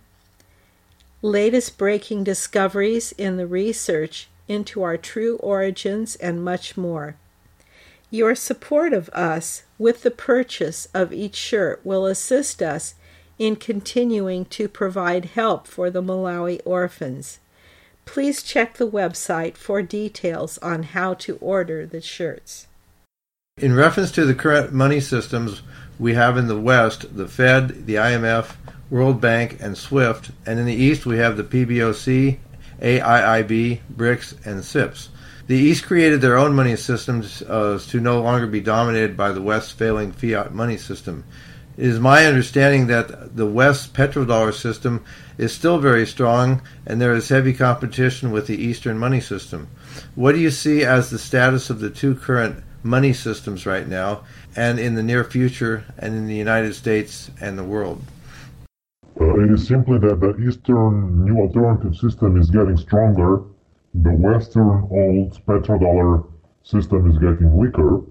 [1.21, 7.15] latest breaking discoveries in the research into our true origins, and much more.
[8.11, 12.95] Your support of us with the purchase of each shirt will assist us
[13.37, 17.39] in continuing to provide help for the Malawi orphans.
[18.11, 22.65] Please check the website for details on how to order the shirts.
[23.57, 25.61] In reference to the current money systems
[25.99, 28.55] we have in the West, the Fed, the IMF,
[28.89, 32.39] World Bank, and SWIFT, and in the East we have the PBOC,
[32.81, 35.09] AIIB, BRICS, and SIPS.
[35.45, 39.41] The East created their own money systems uh, to no longer be dominated by the
[39.41, 41.25] West's failing fiat money system.
[41.77, 45.05] It is my understanding that the West's petrodollar system
[45.39, 49.69] is still very strong and there is heavy competition with the Eastern money system.
[50.13, 54.25] What do you see as the status of the two current money systems right now
[54.55, 58.01] and in the near future and in the United States and the world?
[59.19, 63.41] Uh, it is simply that the Eastern new alternative system is getting stronger,
[63.93, 66.27] the Western old petrodollar
[66.63, 68.01] system is getting weaker.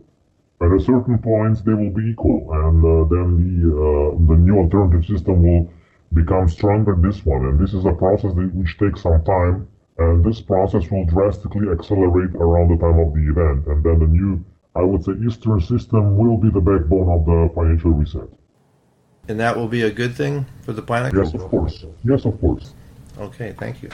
[0.63, 4.59] At a certain point, they will be equal, and uh, then the uh, the new
[4.59, 5.71] alternative system will
[6.13, 6.97] become stronger.
[6.99, 10.91] This one, and this is a process that, which takes some time, and this process
[10.91, 14.45] will drastically accelerate around the time of the event, and then the new,
[14.75, 18.29] I would say, Eastern system will be the backbone of the financial reset.
[19.29, 21.13] And that will be a good thing for the planet?
[21.15, 21.85] Yes, of course.
[22.05, 22.73] Yes, of course.
[23.19, 23.91] Okay, thank you.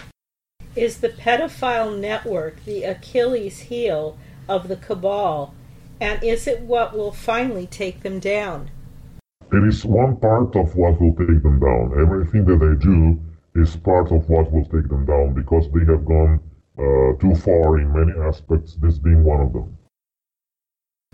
[0.77, 5.55] Is the pedophile network the Achilles heel of the cabal,
[6.01, 8.71] and is it what will finally take them down?
[9.53, 11.95] It is one part of what will take them down.
[12.01, 13.21] Everything that they do
[13.55, 16.41] is part of what will take them down because they have gone
[16.79, 19.79] uh, too far in many aspects, this being one of them.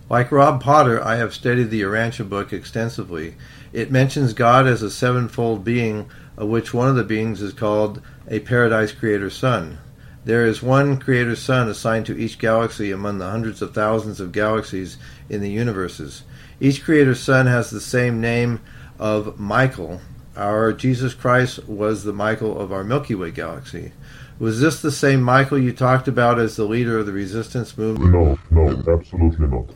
[0.08, 3.36] Like Rob Potter, I have studied the Urantia book extensively.
[3.72, 8.00] It mentions God as a sevenfold being, of which one of the beings is called
[8.28, 9.78] a Paradise Creator Son.
[10.24, 14.32] There is one Creator Son assigned to each galaxy among the hundreds of thousands of
[14.32, 16.24] galaxies in the universes.
[16.62, 18.60] Each creator's Son has the same name
[18.98, 20.02] of Michael.
[20.36, 23.92] Our Jesus Christ was the Michael of our Milky Way galaxy.
[24.38, 28.12] Was this the same Michael you talked about as the leader of the resistance movement?
[28.12, 29.70] No, no, absolutely not.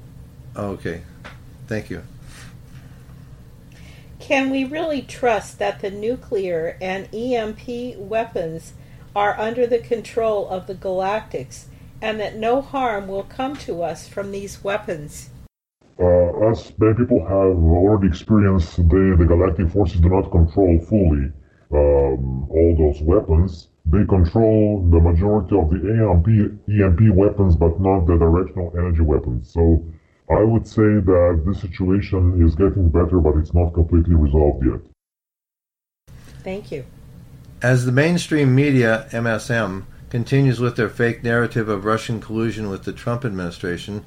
[0.57, 1.03] Okay,
[1.67, 2.03] thank you.
[4.21, 8.75] Can we really trust that the nuclear and EMP weapons
[9.17, 11.65] are under the control of the Galactics
[12.03, 15.31] and that no harm will come to us from these weapons?
[16.01, 21.31] Uh, as many people have already experienced, they, the galactic forces do not control fully
[21.73, 23.69] um, all those weapons.
[23.87, 26.29] They control the majority of the EMP,
[26.69, 29.53] EMP weapons, but not the directional energy weapons.
[29.53, 29.85] So
[30.31, 34.81] I would say that this situation is getting better, but it's not completely resolved yet.
[36.43, 36.85] Thank you.
[37.63, 42.93] As the mainstream media, MSM, continues with their fake narrative of Russian collusion with the
[42.93, 44.05] Trump administration,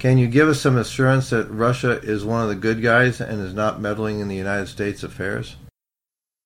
[0.00, 3.40] can you give us some assurance that Russia is one of the good guys and
[3.40, 5.56] is not meddling in the United States affairs?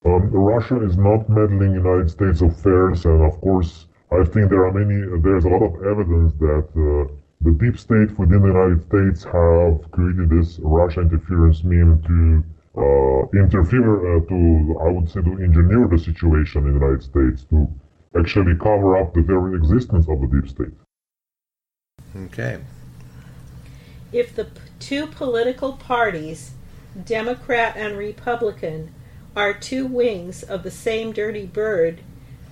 [0.04, 4.66] Um, Russia is not meddling in United States affairs, and of course, I think there
[4.66, 4.98] are many.
[5.22, 9.90] There's a lot of evidence that uh, the deep state within the United States have
[9.92, 12.44] created this Russia interference meme to
[12.76, 17.44] uh, interfere, uh, to I would say, to engineer the situation in the United States
[17.50, 17.70] to
[18.18, 20.74] actually cover up the very existence of the deep state.
[22.26, 22.58] Okay.
[24.14, 26.52] If the p- two political parties,
[27.04, 28.94] Democrat and Republican,
[29.34, 32.00] are two wings of the same dirty bird,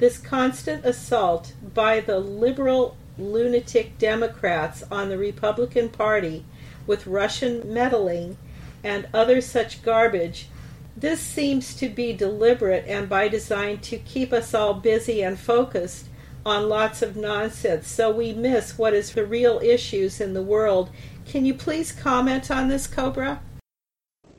[0.01, 6.45] this constant assault by the liberal lunatic Democrats on the Republican Party
[6.85, 8.37] with Russian meddling
[8.83, 10.49] and other such garbage,
[10.97, 16.07] this seems to be deliberate and by design to keep us all busy and focused
[16.45, 20.91] on lots of nonsense so we miss what is the real issues in the world.
[21.27, 23.41] Can you please comment on this, Cobra?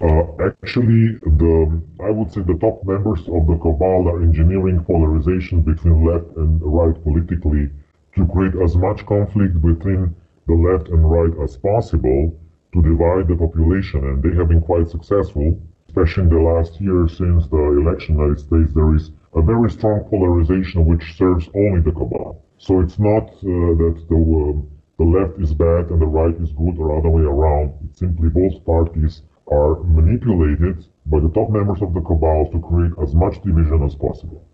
[0.02, 5.62] Uh, actually, the I would say the top members of the cabal are engineering polarization
[5.62, 7.70] between left and right politically
[8.16, 10.14] to create as much conflict between
[10.48, 12.38] the left and right as possible
[12.74, 15.58] to divide the population, and they have been quite successful.
[15.88, 19.42] Especially in the last year since the election in the United States, there is a
[19.42, 22.42] very strong polarization which serves only the cabal.
[22.58, 26.52] So it's not uh, that the uh, the left is bad and the right is
[26.52, 27.74] good or other way around.
[27.90, 29.22] It's simply both parties
[29.52, 33.96] are manipulated by the top members of the cabal to create as much division as
[33.96, 34.48] possible.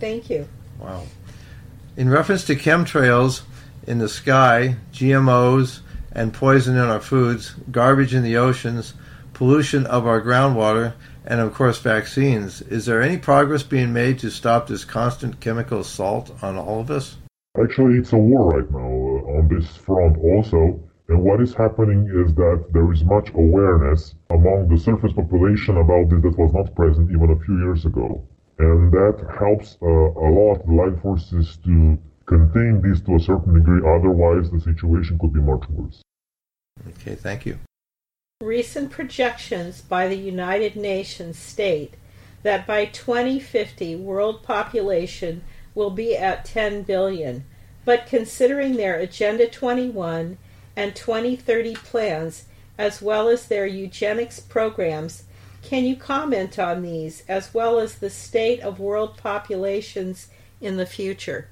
[0.00, 0.46] Thank you.
[0.78, 1.04] Wow.
[1.96, 3.42] In reference to chemtrails
[3.86, 5.80] in the sky, GMOs,
[6.12, 8.94] and poison in our foods, garbage in the oceans,
[9.32, 10.94] pollution of our groundwater,
[11.24, 15.80] and of course vaccines, is there any progress being made to stop this constant chemical
[15.80, 17.16] assault on all of us?
[17.62, 19.03] Actually, it's a war right now
[19.34, 20.80] on this front also.
[21.08, 26.08] And what is happening is that there is much awareness among the surface population about
[26.08, 28.26] this that was not present even a few years ago.
[28.58, 33.54] And that helps uh, a lot the light forces to contain this to a certain
[33.54, 36.02] degree, otherwise, the situation could be much worse.
[36.88, 37.58] Okay, thank you.
[38.40, 41.94] Recent projections by the United Nations state
[42.42, 45.42] that by 2050 world population
[45.74, 47.44] will be at 10 billion.
[47.84, 50.38] But considering their Agenda 21
[50.76, 52.44] and 2030 plans,
[52.78, 55.24] as well as their eugenics programs,
[55.62, 60.28] can you comment on these, as well as the state of world populations
[60.60, 61.48] in the future?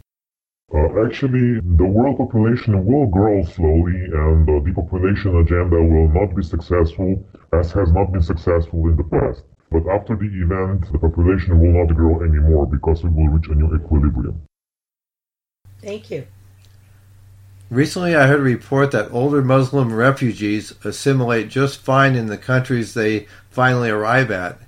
[0.74, 6.42] Uh, actually, the world population will grow slowly, and the depopulation agenda will not be
[6.42, 7.22] successful,
[7.52, 9.44] as has not been successful in the past.
[9.70, 13.54] But after the event, the population will not grow anymore because it will reach a
[13.54, 14.40] new equilibrium.
[15.82, 16.26] Thank you.
[17.70, 22.92] Recently, I heard a report that older Muslim refugees assimilate just fine in the countries
[22.92, 24.58] they finally arrive at.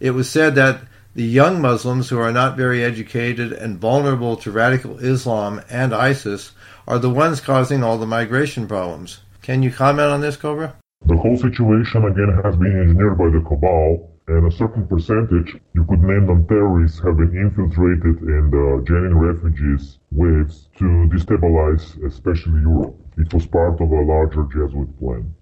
[0.00, 0.80] It was said that
[1.14, 6.52] the young Muslims who are not very educated and vulnerable to radical Islam and ISIS
[6.88, 9.20] are the ones causing all the migration problems.
[9.42, 10.74] Can you comment on this, Cobra?
[11.06, 15.84] The whole situation again has been engineered by the cabal, and a certain percentage, you
[15.84, 22.60] could name them terrorists, have been infiltrated in the genuine refugees waves to destabilize especially
[22.60, 22.96] Europe.
[23.18, 25.34] It was part of a larger Jesuit plan.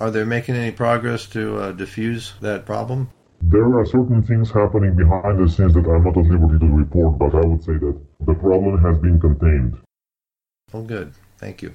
[0.00, 3.08] Are they making any progress to uh, diffuse that problem?
[3.42, 7.18] There are certain things happening behind the scenes that I'm not at liberty to report,
[7.18, 9.78] but I would say that the problem has been contained.
[10.74, 11.12] Oh, good.
[11.38, 11.72] Thank you.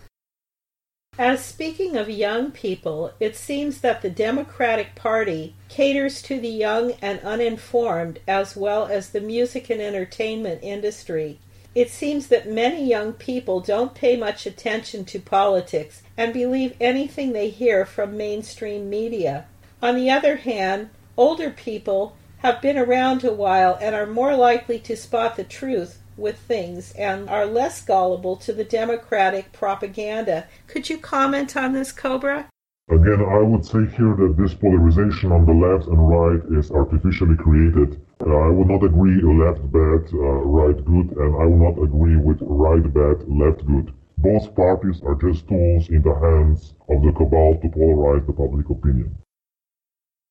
[1.20, 6.92] As speaking of young people, it seems that the Democratic Party caters to the young
[7.02, 11.40] and uninformed as well as the music and entertainment industry.
[11.74, 17.34] It seems that many young people don't pay much attention to politics and believe anything
[17.34, 19.48] they hear from mainstream media.
[19.82, 24.78] On the other hand, older people have been around a while and are more likely
[24.82, 30.48] to spot the truth with things and are less gullible to the democratic propaganda.
[30.68, 32.50] Could you comment on this, Cobra?
[32.90, 37.36] Again, I would say here that this polarization on the left and right is artificially
[37.36, 38.02] created.
[38.26, 42.16] Uh, I would not agree left bad, uh, right good, and I would not agree
[42.16, 43.94] with right bad, left good.
[44.18, 48.70] Both parties are just tools in the hands of the cabal to polarize the public
[48.70, 49.16] opinion.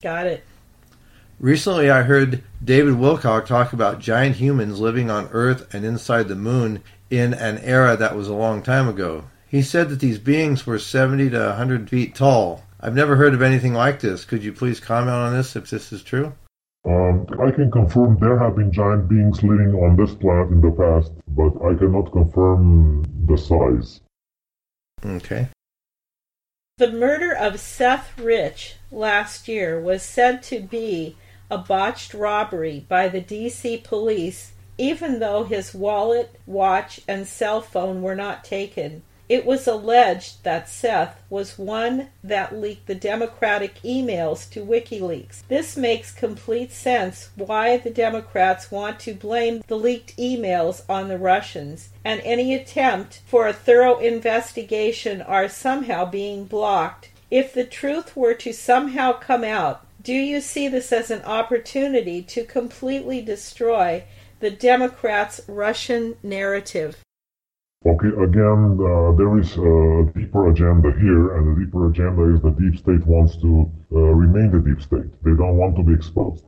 [0.02, 0.42] Got it.
[1.38, 6.34] Recently, I heard David Wilcock talk about giant humans living on Earth and inside the
[6.34, 9.24] moon in an era that was a long time ago.
[9.46, 12.62] He said that these beings were 70 to 100 feet tall.
[12.80, 14.24] I've never heard of anything like this.
[14.24, 16.32] Could you please comment on this if this is true?
[16.86, 20.70] Um, I can confirm there have been giant beings living on this planet in the
[20.70, 24.00] past, but I cannot confirm the size.
[25.04, 25.48] Okay.
[26.78, 31.16] The murder of Seth Rich last year was said to be
[31.50, 38.02] a botched robbery by the DC police, even though his wallet, watch, and cell phone
[38.02, 39.02] were not taken.
[39.28, 45.42] It was alleged that Seth was one that leaked the Democratic emails to WikiLeaks.
[45.48, 51.18] This makes complete sense why the Democrats want to blame the leaked emails on the
[51.18, 57.08] Russians, and any attempt for a thorough investigation are somehow being blocked.
[57.28, 62.22] If the truth were to somehow come out, do you see this as an opportunity
[62.22, 64.04] to completely destroy
[64.38, 67.02] the Democrats' Russian narrative?
[67.84, 72.50] Okay, again, uh, there is a deeper agenda here, and the deeper agenda is the
[72.50, 75.10] deep state wants to uh, remain the deep state.
[75.24, 76.44] They don't want to be exposed.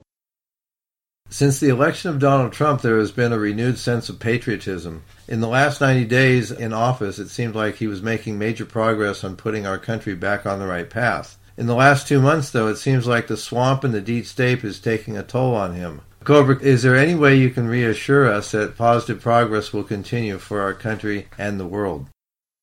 [1.29, 5.03] Since the election of Donald Trump, there has been a renewed sense of patriotism.
[5.27, 9.25] In the last 90 days in office, it seemed like he was making major progress
[9.25, 11.38] on putting our country back on the right path.
[11.59, 14.63] In the last two months, though, it seems like the swamp and the deep state
[14.63, 16.03] is taking a toll on him.
[16.23, 20.61] Cobra, is there any way you can reassure us that positive progress will continue for
[20.61, 22.07] our country and the world?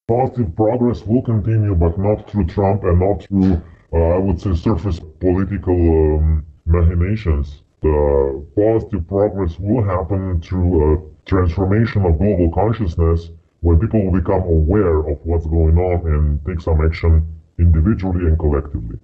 [0.08, 4.56] Positive progress will continue, but not through Trump and not through, uh, I would say,
[4.56, 7.64] surface political um, machinations.
[7.82, 13.30] The positive progress will happen through a transformation of global consciousness
[13.60, 17.28] when people will become aware of what's going on and take some action
[17.58, 19.00] individually and collectively.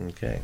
[0.00, 0.42] Okay.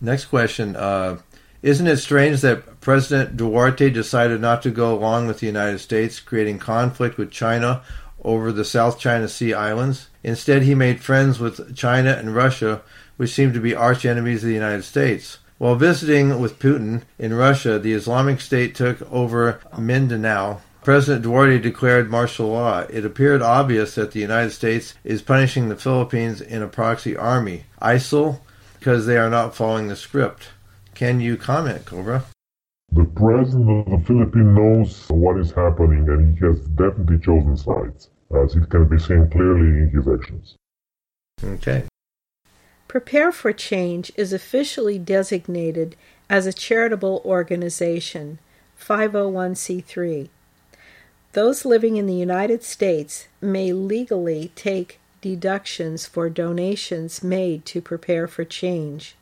[0.00, 0.76] Next question.
[0.76, 1.18] Uh,
[1.62, 6.20] isn't it strange that President Duterte decided not to go along with the United States,
[6.20, 7.82] creating conflict with China
[8.22, 10.08] over the South China Sea islands?
[10.22, 12.82] Instead, he made friends with China and Russia,
[13.16, 15.38] which seem to be arch enemies of the United States.
[15.58, 20.60] While visiting with Putin in Russia, the Islamic State took over Mindanao.
[20.86, 22.86] President Duterte declared martial law.
[22.88, 27.64] It appeared obvious that the United States is punishing the Philippines in a proxy army,
[27.82, 28.38] ISIL,
[28.78, 30.50] because they are not following the script.
[30.94, 32.26] Can you comment, Cobra?
[32.92, 38.10] The president of the Philippines knows what is happening and he has definitely chosen sides,
[38.40, 40.54] as it can be seen clearly in his actions.
[41.42, 41.82] Okay.
[42.86, 45.96] Prepare for Change is officially designated
[46.30, 48.38] as a charitable organization,
[48.80, 50.28] 501c3.
[51.36, 58.26] Those living in the United States may legally take deductions for donations made to Prepare
[58.26, 59.14] for Change.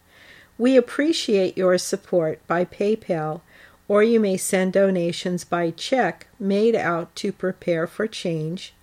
[0.56, 3.40] We appreciate your support by PayPal,
[3.88, 8.74] or you may send donations by check made out to Prepare for Change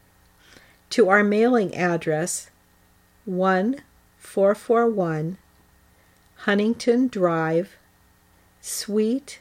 [0.89, 2.49] to our mailing address
[3.23, 5.37] 1441
[6.35, 7.77] Huntington Drive,
[8.59, 9.39] Suite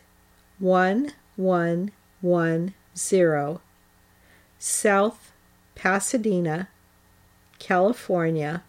[0.60, 3.60] 1110,
[4.62, 5.32] South
[5.74, 6.68] Pasadena,
[7.58, 8.62] California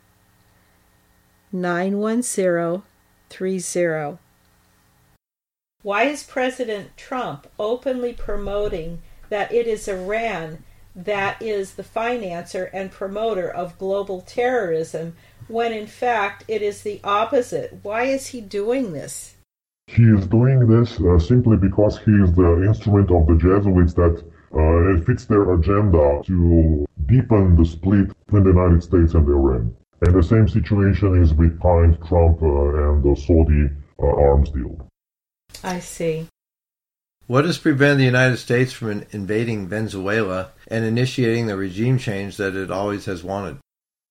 [1.51, 4.17] 91030.
[5.83, 10.63] Why is President Trump openly promoting that it is Iran
[10.95, 15.17] that is the financer and promoter of global terrorism
[15.49, 17.79] when in fact it is the opposite?
[17.83, 19.35] Why is he doing this?
[19.87, 24.23] He is doing this uh, simply because he is the instrument of the Jesuits that
[24.53, 29.75] uh, it fits their agenda to deepen the split between the United States and Iran.
[30.01, 33.69] And the same situation is behind Trump uh, and the Saudi
[34.01, 34.87] uh, arms deal.
[35.63, 36.27] I see.
[37.27, 42.55] What has prevented the United States from invading Venezuela and initiating the regime change that
[42.55, 43.57] it always has wanted?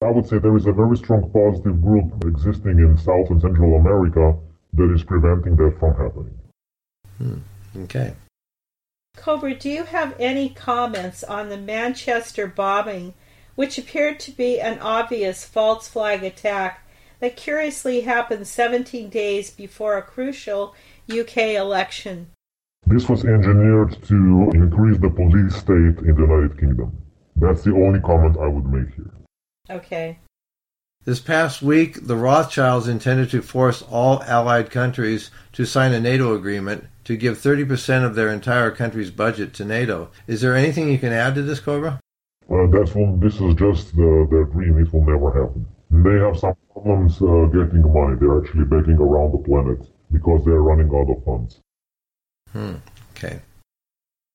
[0.03, 3.75] I would say there is a very strong positive group existing in South and Central
[3.75, 4.35] America
[4.73, 6.39] that is preventing that from happening.
[7.19, 7.83] Hmm.
[7.83, 8.13] Okay.
[9.21, 13.13] Cobra, do you have any comments on the Manchester bombing
[13.53, 16.87] which appeared to be an obvious false flag attack
[17.19, 20.73] that curiously happened 17 days before a crucial
[21.07, 22.31] UK election.
[22.87, 26.97] This was engineered to increase the police state in the United Kingdom.
[27.35, 29.13] That's the only comment I would make here.
[29.69, 30.17] Okay.
[31.05, 36.33] This past week, the Rothschilds intended to force all Allied countries to sign a NATO
[36.33, 40.09] agreement to give 30% of their entire country's budget to NATO.
[40.27, 41.99] Is there anything you can add to this, Cobra?
[42.49, 44.77] Uh, that's one, this is just the, their dream.
[44.77, 45.65] It will never happen.
[45.89, 48.17] They have some problems uh, getting money.
[48.19, 51.59] They're actually begging around the planet because they're running out of funds.
[52.51, 52.75] Hmm.
[53.15, 53.39] Okay.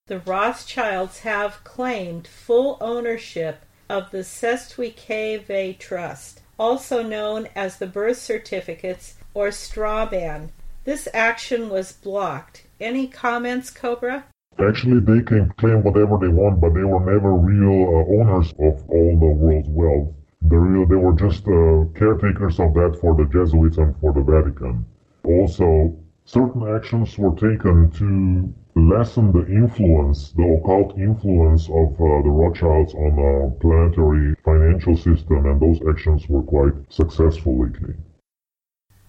[0.06, 7.78] The Rothschilds have claimed full ownership of the Cestui Que Vie Trust, also known as
[7.78, 10.52] the birth certificates or straw man.
[10.86, 12.64] This action was blocked.
[12.78, 14.24] Any comments, Cobra?
[14.56, 18.88] Actually, they can claim whatever they want, but they were never real uh, owners of
[18.88, 20.14] all the world's wealth.
[20.42, 24.22] The real, they were just uh, caretakers of that for the Jesuits and for the
[24.22, 24.86] Vatican.
[25.24, 25.92] Also,
[26.24, 32.94] certain actions were taken to lessen the influence, the occult influence of uh, the Rothschilds
[32.94, 37.96] on the planetary financial system, and those actions were quite successful lately.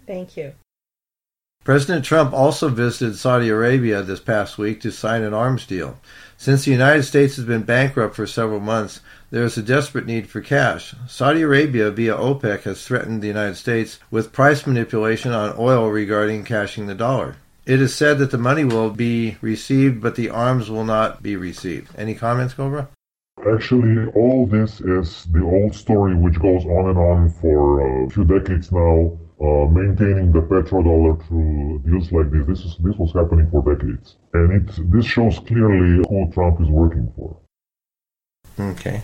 [0.07, 0.53] Thank you.
[1.67, 5.99] President Trump also visited Saudi Arabia this past week to sign an arms deal.
[6.37, 9.01] Since the United States has been bankrupt for several months,
[9.31, 10.95] there is a desperate need for cash.
[11.09, 16.45] Saudi Arabia, via OPEC, has threatened the United States with price manipulation on oil regarding
[16.45, 17.35] cashing the dollar.
[17.65, 21.35] It is said that the money will be received, but the arms will not be
[21.35, 21.89] received.
[21.97, 22.87] Any comments, Cobra?
[23.45, 28.09] Actually, all this is the old story which goes on and on for uh, a
[28.09, 32.47] few decades now uh, maintaining the petrodollar through deals like this.
[32.47, 36.67] This is this was happening for decades, and it this shows clearly who Trump is
[36.67, 37.37] working for.
[38.59, 39.03] Okay.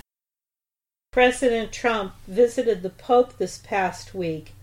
[1.11, 4.53] President Trump visited the Pope this past week.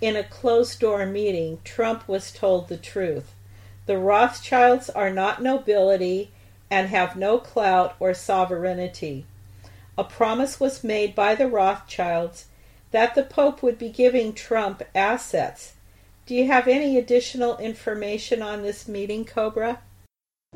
[0.00, 3.34] In a closed door meeting, Trump was told the truth.
[3.86, 6.30] The Rothschilds are not nobility
[6.70, 9.26] and have no clout or sovereignty.
[9.98, 12.46] A promise was made by the Rothschilds
[12.96, 15.74] that the Pope would be giving Trump assets.
[16.24, 19.80] Do you have any additional information on this meeting, Cobra?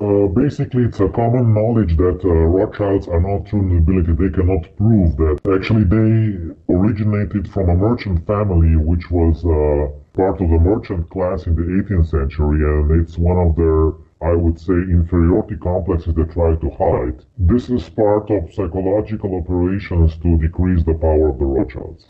[0.00, 4.12] Uh, basically, it's a common knowledge that uh, Rothschilds are not true nobility.
[4.14, 5.36] They cannot prove that.
[5.54, 11.46] Actually, they originated from a merchant family, which was uh, part of the merchant class
[11.46, 16.24] in the 18th century, and it's one of their I would say, inferiority complexes they
[16.24, 17.24] try to hide.
[17.38, 22.06] This is part of psychological operations to decrease the power of the Rothschilds.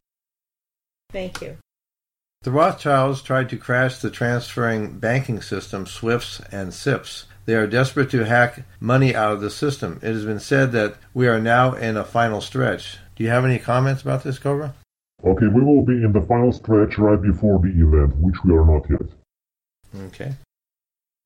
[1.12, 1.56] Thank you.
[2.42, 7.26] The Rothschilds tried to crash the transferring banking system SWIFTs and SIPs.
[7.44, 9.98] They are desperate to hack money out of the system.
[10.02, 12.98] It has been said that we are now in a final stretch.
[13.16, 14.74] Do you have any comments about this, Cobra?
[15.22, 18.64] Okay, we will be in the final stretch right before the event, which we are
[18.64, 19.10] not yet.
[20.06, 20.34] Okay.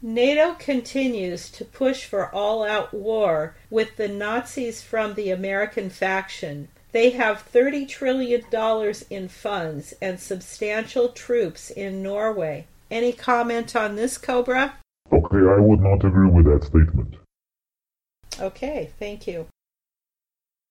[0.03, 6.69] NATO continues to push for all out war with the Nazis from the American faction.
[6.95, 8.45] They have $30 trillion
[9.11, 12.69] in funds and substantial troops in Norway.
[12.89, 14.75] Any comment on this, Cobra?
[15.13, 17.17] Okay, I would not agree with that statement.
[18.39, 19.49] Okay, thank you.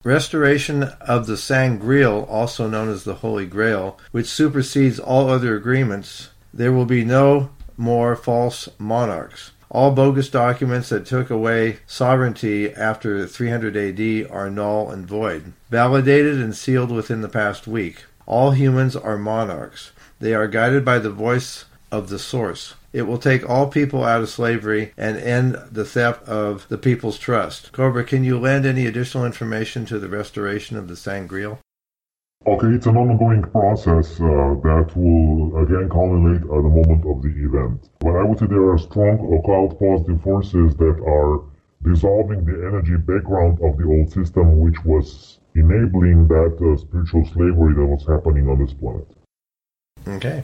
[0.06, 6.30] Restoration of the Sangreal, also known as the Holy Grail, which supersedes all other agreements.
[6.54, 9.52] There will be no more false monarchs.
[9.74, 15.54] All bogus documents that took away sovereignty after 300 AD are null and void.
[15.72, 18.06] Validated and sealed within the past week.
[18.28, 19.92] All humans are monarchs.
[20.20, 22.76] They are guided by the voice of the source.
[22.94, 27.18] It will take all people out of slavery and end the theft of the people's
[27.18, 27.72] trust.
[27.72, 31.60] Cobra, can you lend any additional information to the restoration of the Sangreal?
[32.46, 37.30] Okay, it's an ongoing process uh, that will again culminate at the moment of the
[37.30, 37.90] event.
[38.00, 41.42] But I would say there are strong occult positive forces that are
[41.84, 47.76] dissolving the energy background of the old system, which was enabling that uh, spiritual slavery
[47.76, 49.08] that was happening on this planet.
[50.06, 50.44] Okay.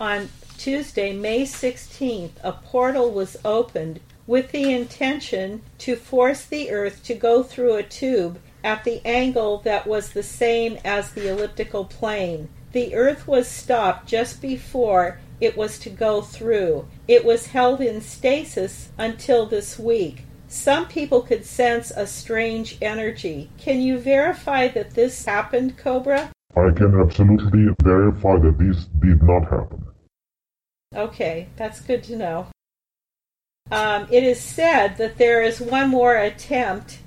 [0.00, 0.28] On
[0.58, 7.14] Tuesday, May 16th, a portal was opened with the intention to force the Earth to
[7.14, 12.48] go through a tube at the angle that was the same as the elliptical plane.
[12.72, 16.86] The Earth was stopped just before it was to go through.
[17.08, 20.24] It was held in stasis until this week.
[20.48, 23.50] Some people could sense a strange energy.
[23.56, 26.30] Can you verify that this happened, Cobra?
[26.56, 29.86] I can absolutely verify that this did not happen.
[30.94, 32.46] Okay, that's good to know.
[33.70, 36.98] Um, it is said that there is one more attempt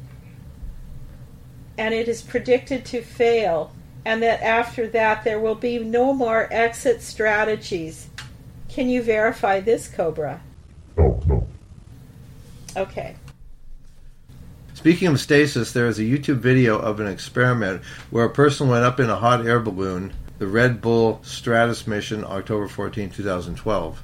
[1.77, 3.71] and it is predicted to fail,
[4.05, 8.07] and that after that there will be no more exit strategies.
[8.69, 10.41] Can you verify this, Cobra?
[10.97, 11.47] No, no.
[12.75, 13.15] Okay.
[14.73, 18.83] Speaking of stasis, there is a YouTube video of an experiment where a person went
[18.83, 24.03] up in a hot air balloon, the Red Bull Stratos mission, October 14, 2012.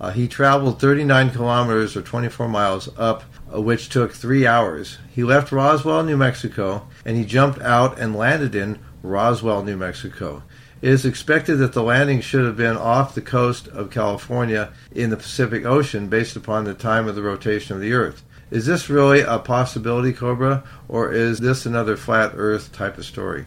[0.00, 4.98] Uh, he traveled 39 kilometers or 24 miles up, which took three hours.
[5.10, 10.42] He left Roswell, New Mexico, and he jumped out and landed in Roswell, New Mexico.
[10.80, 15.10] It is expected that the landing should have been off the coast of California in
[15.10, 18.22] the Pacific Ocean based upon the time of the rotation of the Earth.
[18.50, 23.46] Is this really a possibility, Cobra, or is this another flat Earth type of story?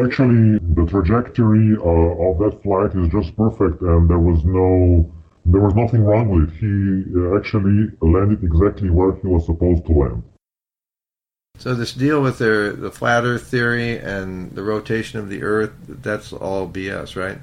[0.00, 5.12] Actually, the trajectory uh, of that flight is just perfect, and there was no
[5.52, 6.56] there was nothing wrong with it.
[6.60, 10.22] He uh, actually landed exactly where he was supposed to land.
[11.58, 15.72] So this deal with their the flat Earth theory and the rotation of the Earth,
[15.86, 17.38] that's all BS, right?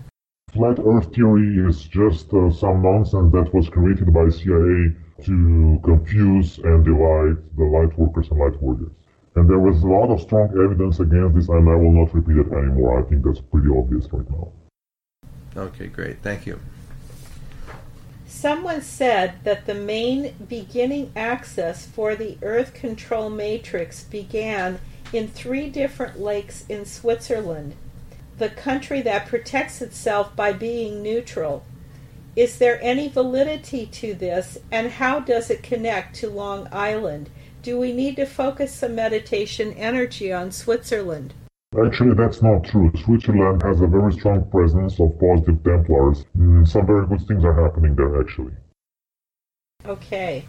[0.54, 4.96] Flat Earth theory is just uh, some nonsense that was created by CIA
[5.26, 8.92] to confuse and divide the light workers and light warriors.
[9.36, 12.38] And there was a lot of strong evidence against this, and I will not repeat
[12.38, 13.00] it anymore.
[13.00, 14.52] I think that's pretty obvious right now.
[15.56, 16.24] Okay, great.
[16.24, 16.60] Thank you.
[18.40, 24.78] Someone said that the main beginning access for the Earth control matrix began
[25.12, 27.74] in three different lakes in Switzerland,
[28.38, 31.66] the country that protects itself by being neutral.
[32.36, 37.32] Is there any validity to this, and how does it connect to Long Island?
[37.64, 41.34] Do we need to focus some meditation energy on Switzerland?
[41.76, 42.92] Actually, that's not true.
[43.04, 46.24] Switzerland has a very strong presence of positive Templars.
[46.38, 48.54] Mm, some very good things are happening there, actually.
[49.86, 50.46] Okay.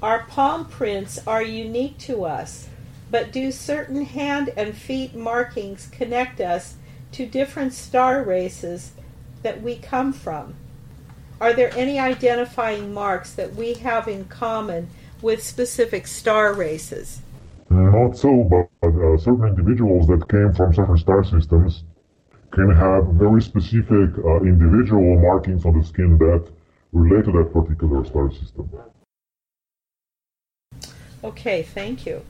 [0.00, 2.68] Our palm prints are unique to us,
[3.10, 6.76] but do certain hand and feet markings connect us
[7.12, 8.92] to different star races
[9.42, 10.54] that we come from?
[11.40, 17.20] Are there any identifying marks that we have in common with specific star races?
[17.72, 21.84] Not so, but uh, certain individuals that came from certain star systems
[22.50, 26.46] can have very specific uh, individual markings on the skin that
[26.92, 28.70] relate to that particular star system.
[31.24, 32.22] Okay, thank you.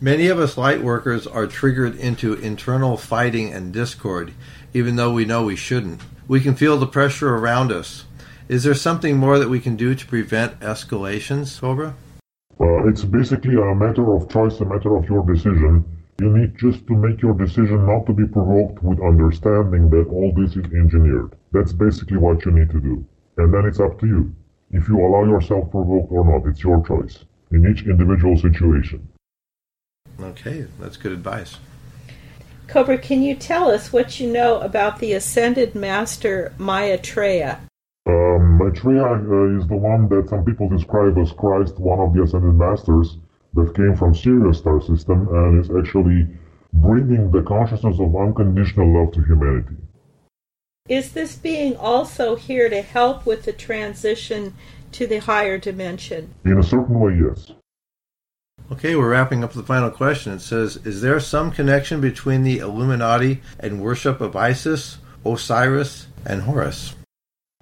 [0.00, 4.32] Many of us light workers are triggered into internal fighting and discord,
[4.74, 6.02] even though we know we shouldn't.
[6.28, 8.04] We can feel the pressure around us.
[8.48, 11.94] Is there something more that we can do to prevent escalations, Cobra?
[12.60, 15.84] Uh, it's basically a matter of choice, a matter of your decision.
[16.18, 20.32] You need just to make your decision not to be provoked with understanding that all
[20.34, 21.36] this is engineered.
[21.52, 23.04] That's basically what you need to do.
[23.36, 24.34] And then it's up to you.
[24.70, 29.06] If you allow yourself provoked or not, it's your choice in each individual situation.
[30.18, 31.58] Okay, that's good advice.
[32.66, 37.60] Cobra, can you tell us what you know about the Ascended Master Maitreya?
[38.06, 42.22] Um, Maitreya uh, is the one that some people describe as Christ, one of the
[42.22, 43.18] Ascended Masters
[43.54, 46.28] that came from Sirius star system and is actually
[46.72, 49.76] bringing the consciousness of unconditional love to humanity.
[50.88, 54.54] Is this being also here to help with the transition
[54.92, 56.34] to the higher dimension?
[56.44, 57.52] In a certain way, yes.
[58.70, 60.32] Okay, we're wrapping up the final question.
[60.32, 66.42] It says Is there some connection between the Illuminati and worship of Isis, Osiris, and
[66.42, 66.95] Horus?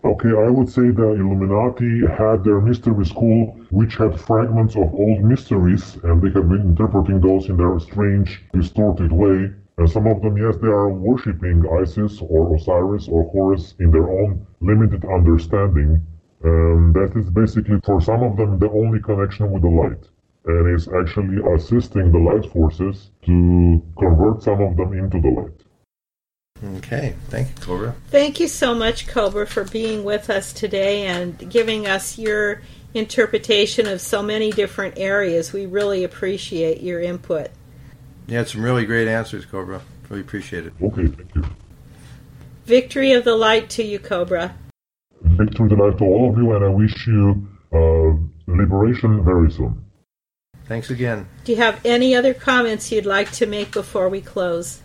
[0.05, 5.25] Okay, I would say the Illuminati had their mystery school, which had fragments of old
[5.25, 9.51] mysteries, and they have been interpreting those in their strange, distorted way.
[9.79, 14.07] And some of them, yes, they are worshipping Isis or Osiris or Horus in their
[14.07, 16.03] own limited understanding.
[16.43, 20.07] And that is basically, for some of them, the only connection with the light.
[20.45, 25.64] And is actually assisting the light forces to convert some of them into the light.
[26.65, 27.95] Okay, thank you, Cobra.
[28.09, 32.63] Thank you so much, Cobra, for being with us today and giving us your
[32.95, 35.53] interpretation of so many different areas.
[35.53, 37.51] We really appreciate your input.
[38.27, 39.83] You had some really great answers, Cobra.
[40.09, 40.73] Really appreciate it.
[40.81, 41.45] Okay, thank you.
[42.65, 44.55] Victory of the light to you, Cobra.
[45.21, 49.51] Victory of the light to all of you, and I wish you uh, liberation very
[49.51, 49.85] soon.
[50.67, 51.29] Thanks again.
[51.45, 54.81] Do you have any other comments you'd like to make before we close?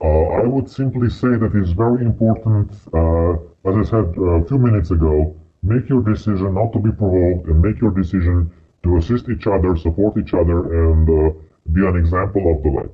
[0.00, 0.06] Uh,
[0.42, 3.32] I would simply say that it's very important, uh,
[3.68, 7.60] as I said a few minutes ago, make your decision not to be provoked and
[7.60, 8.50] make your decision
[8.84, 11.38] to assist each other, support each other, and uh,
[11.72, 12.90] be an example of the light.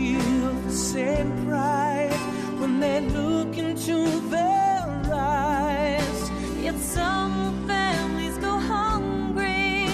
[0.01, 2.21] feel the same pride
[2.61, 3.99] when they look into
[4.31, 6.21] their eyes.
[6.59, 7.35] Yet some
[7.67, 9.89] families go hungry,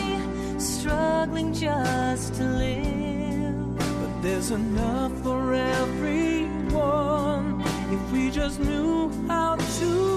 [0.58, 3.78] struggling just to live.
[4.00, 7.46] But there's enough for everyone
[7.96, 10.15] if we just knew how to.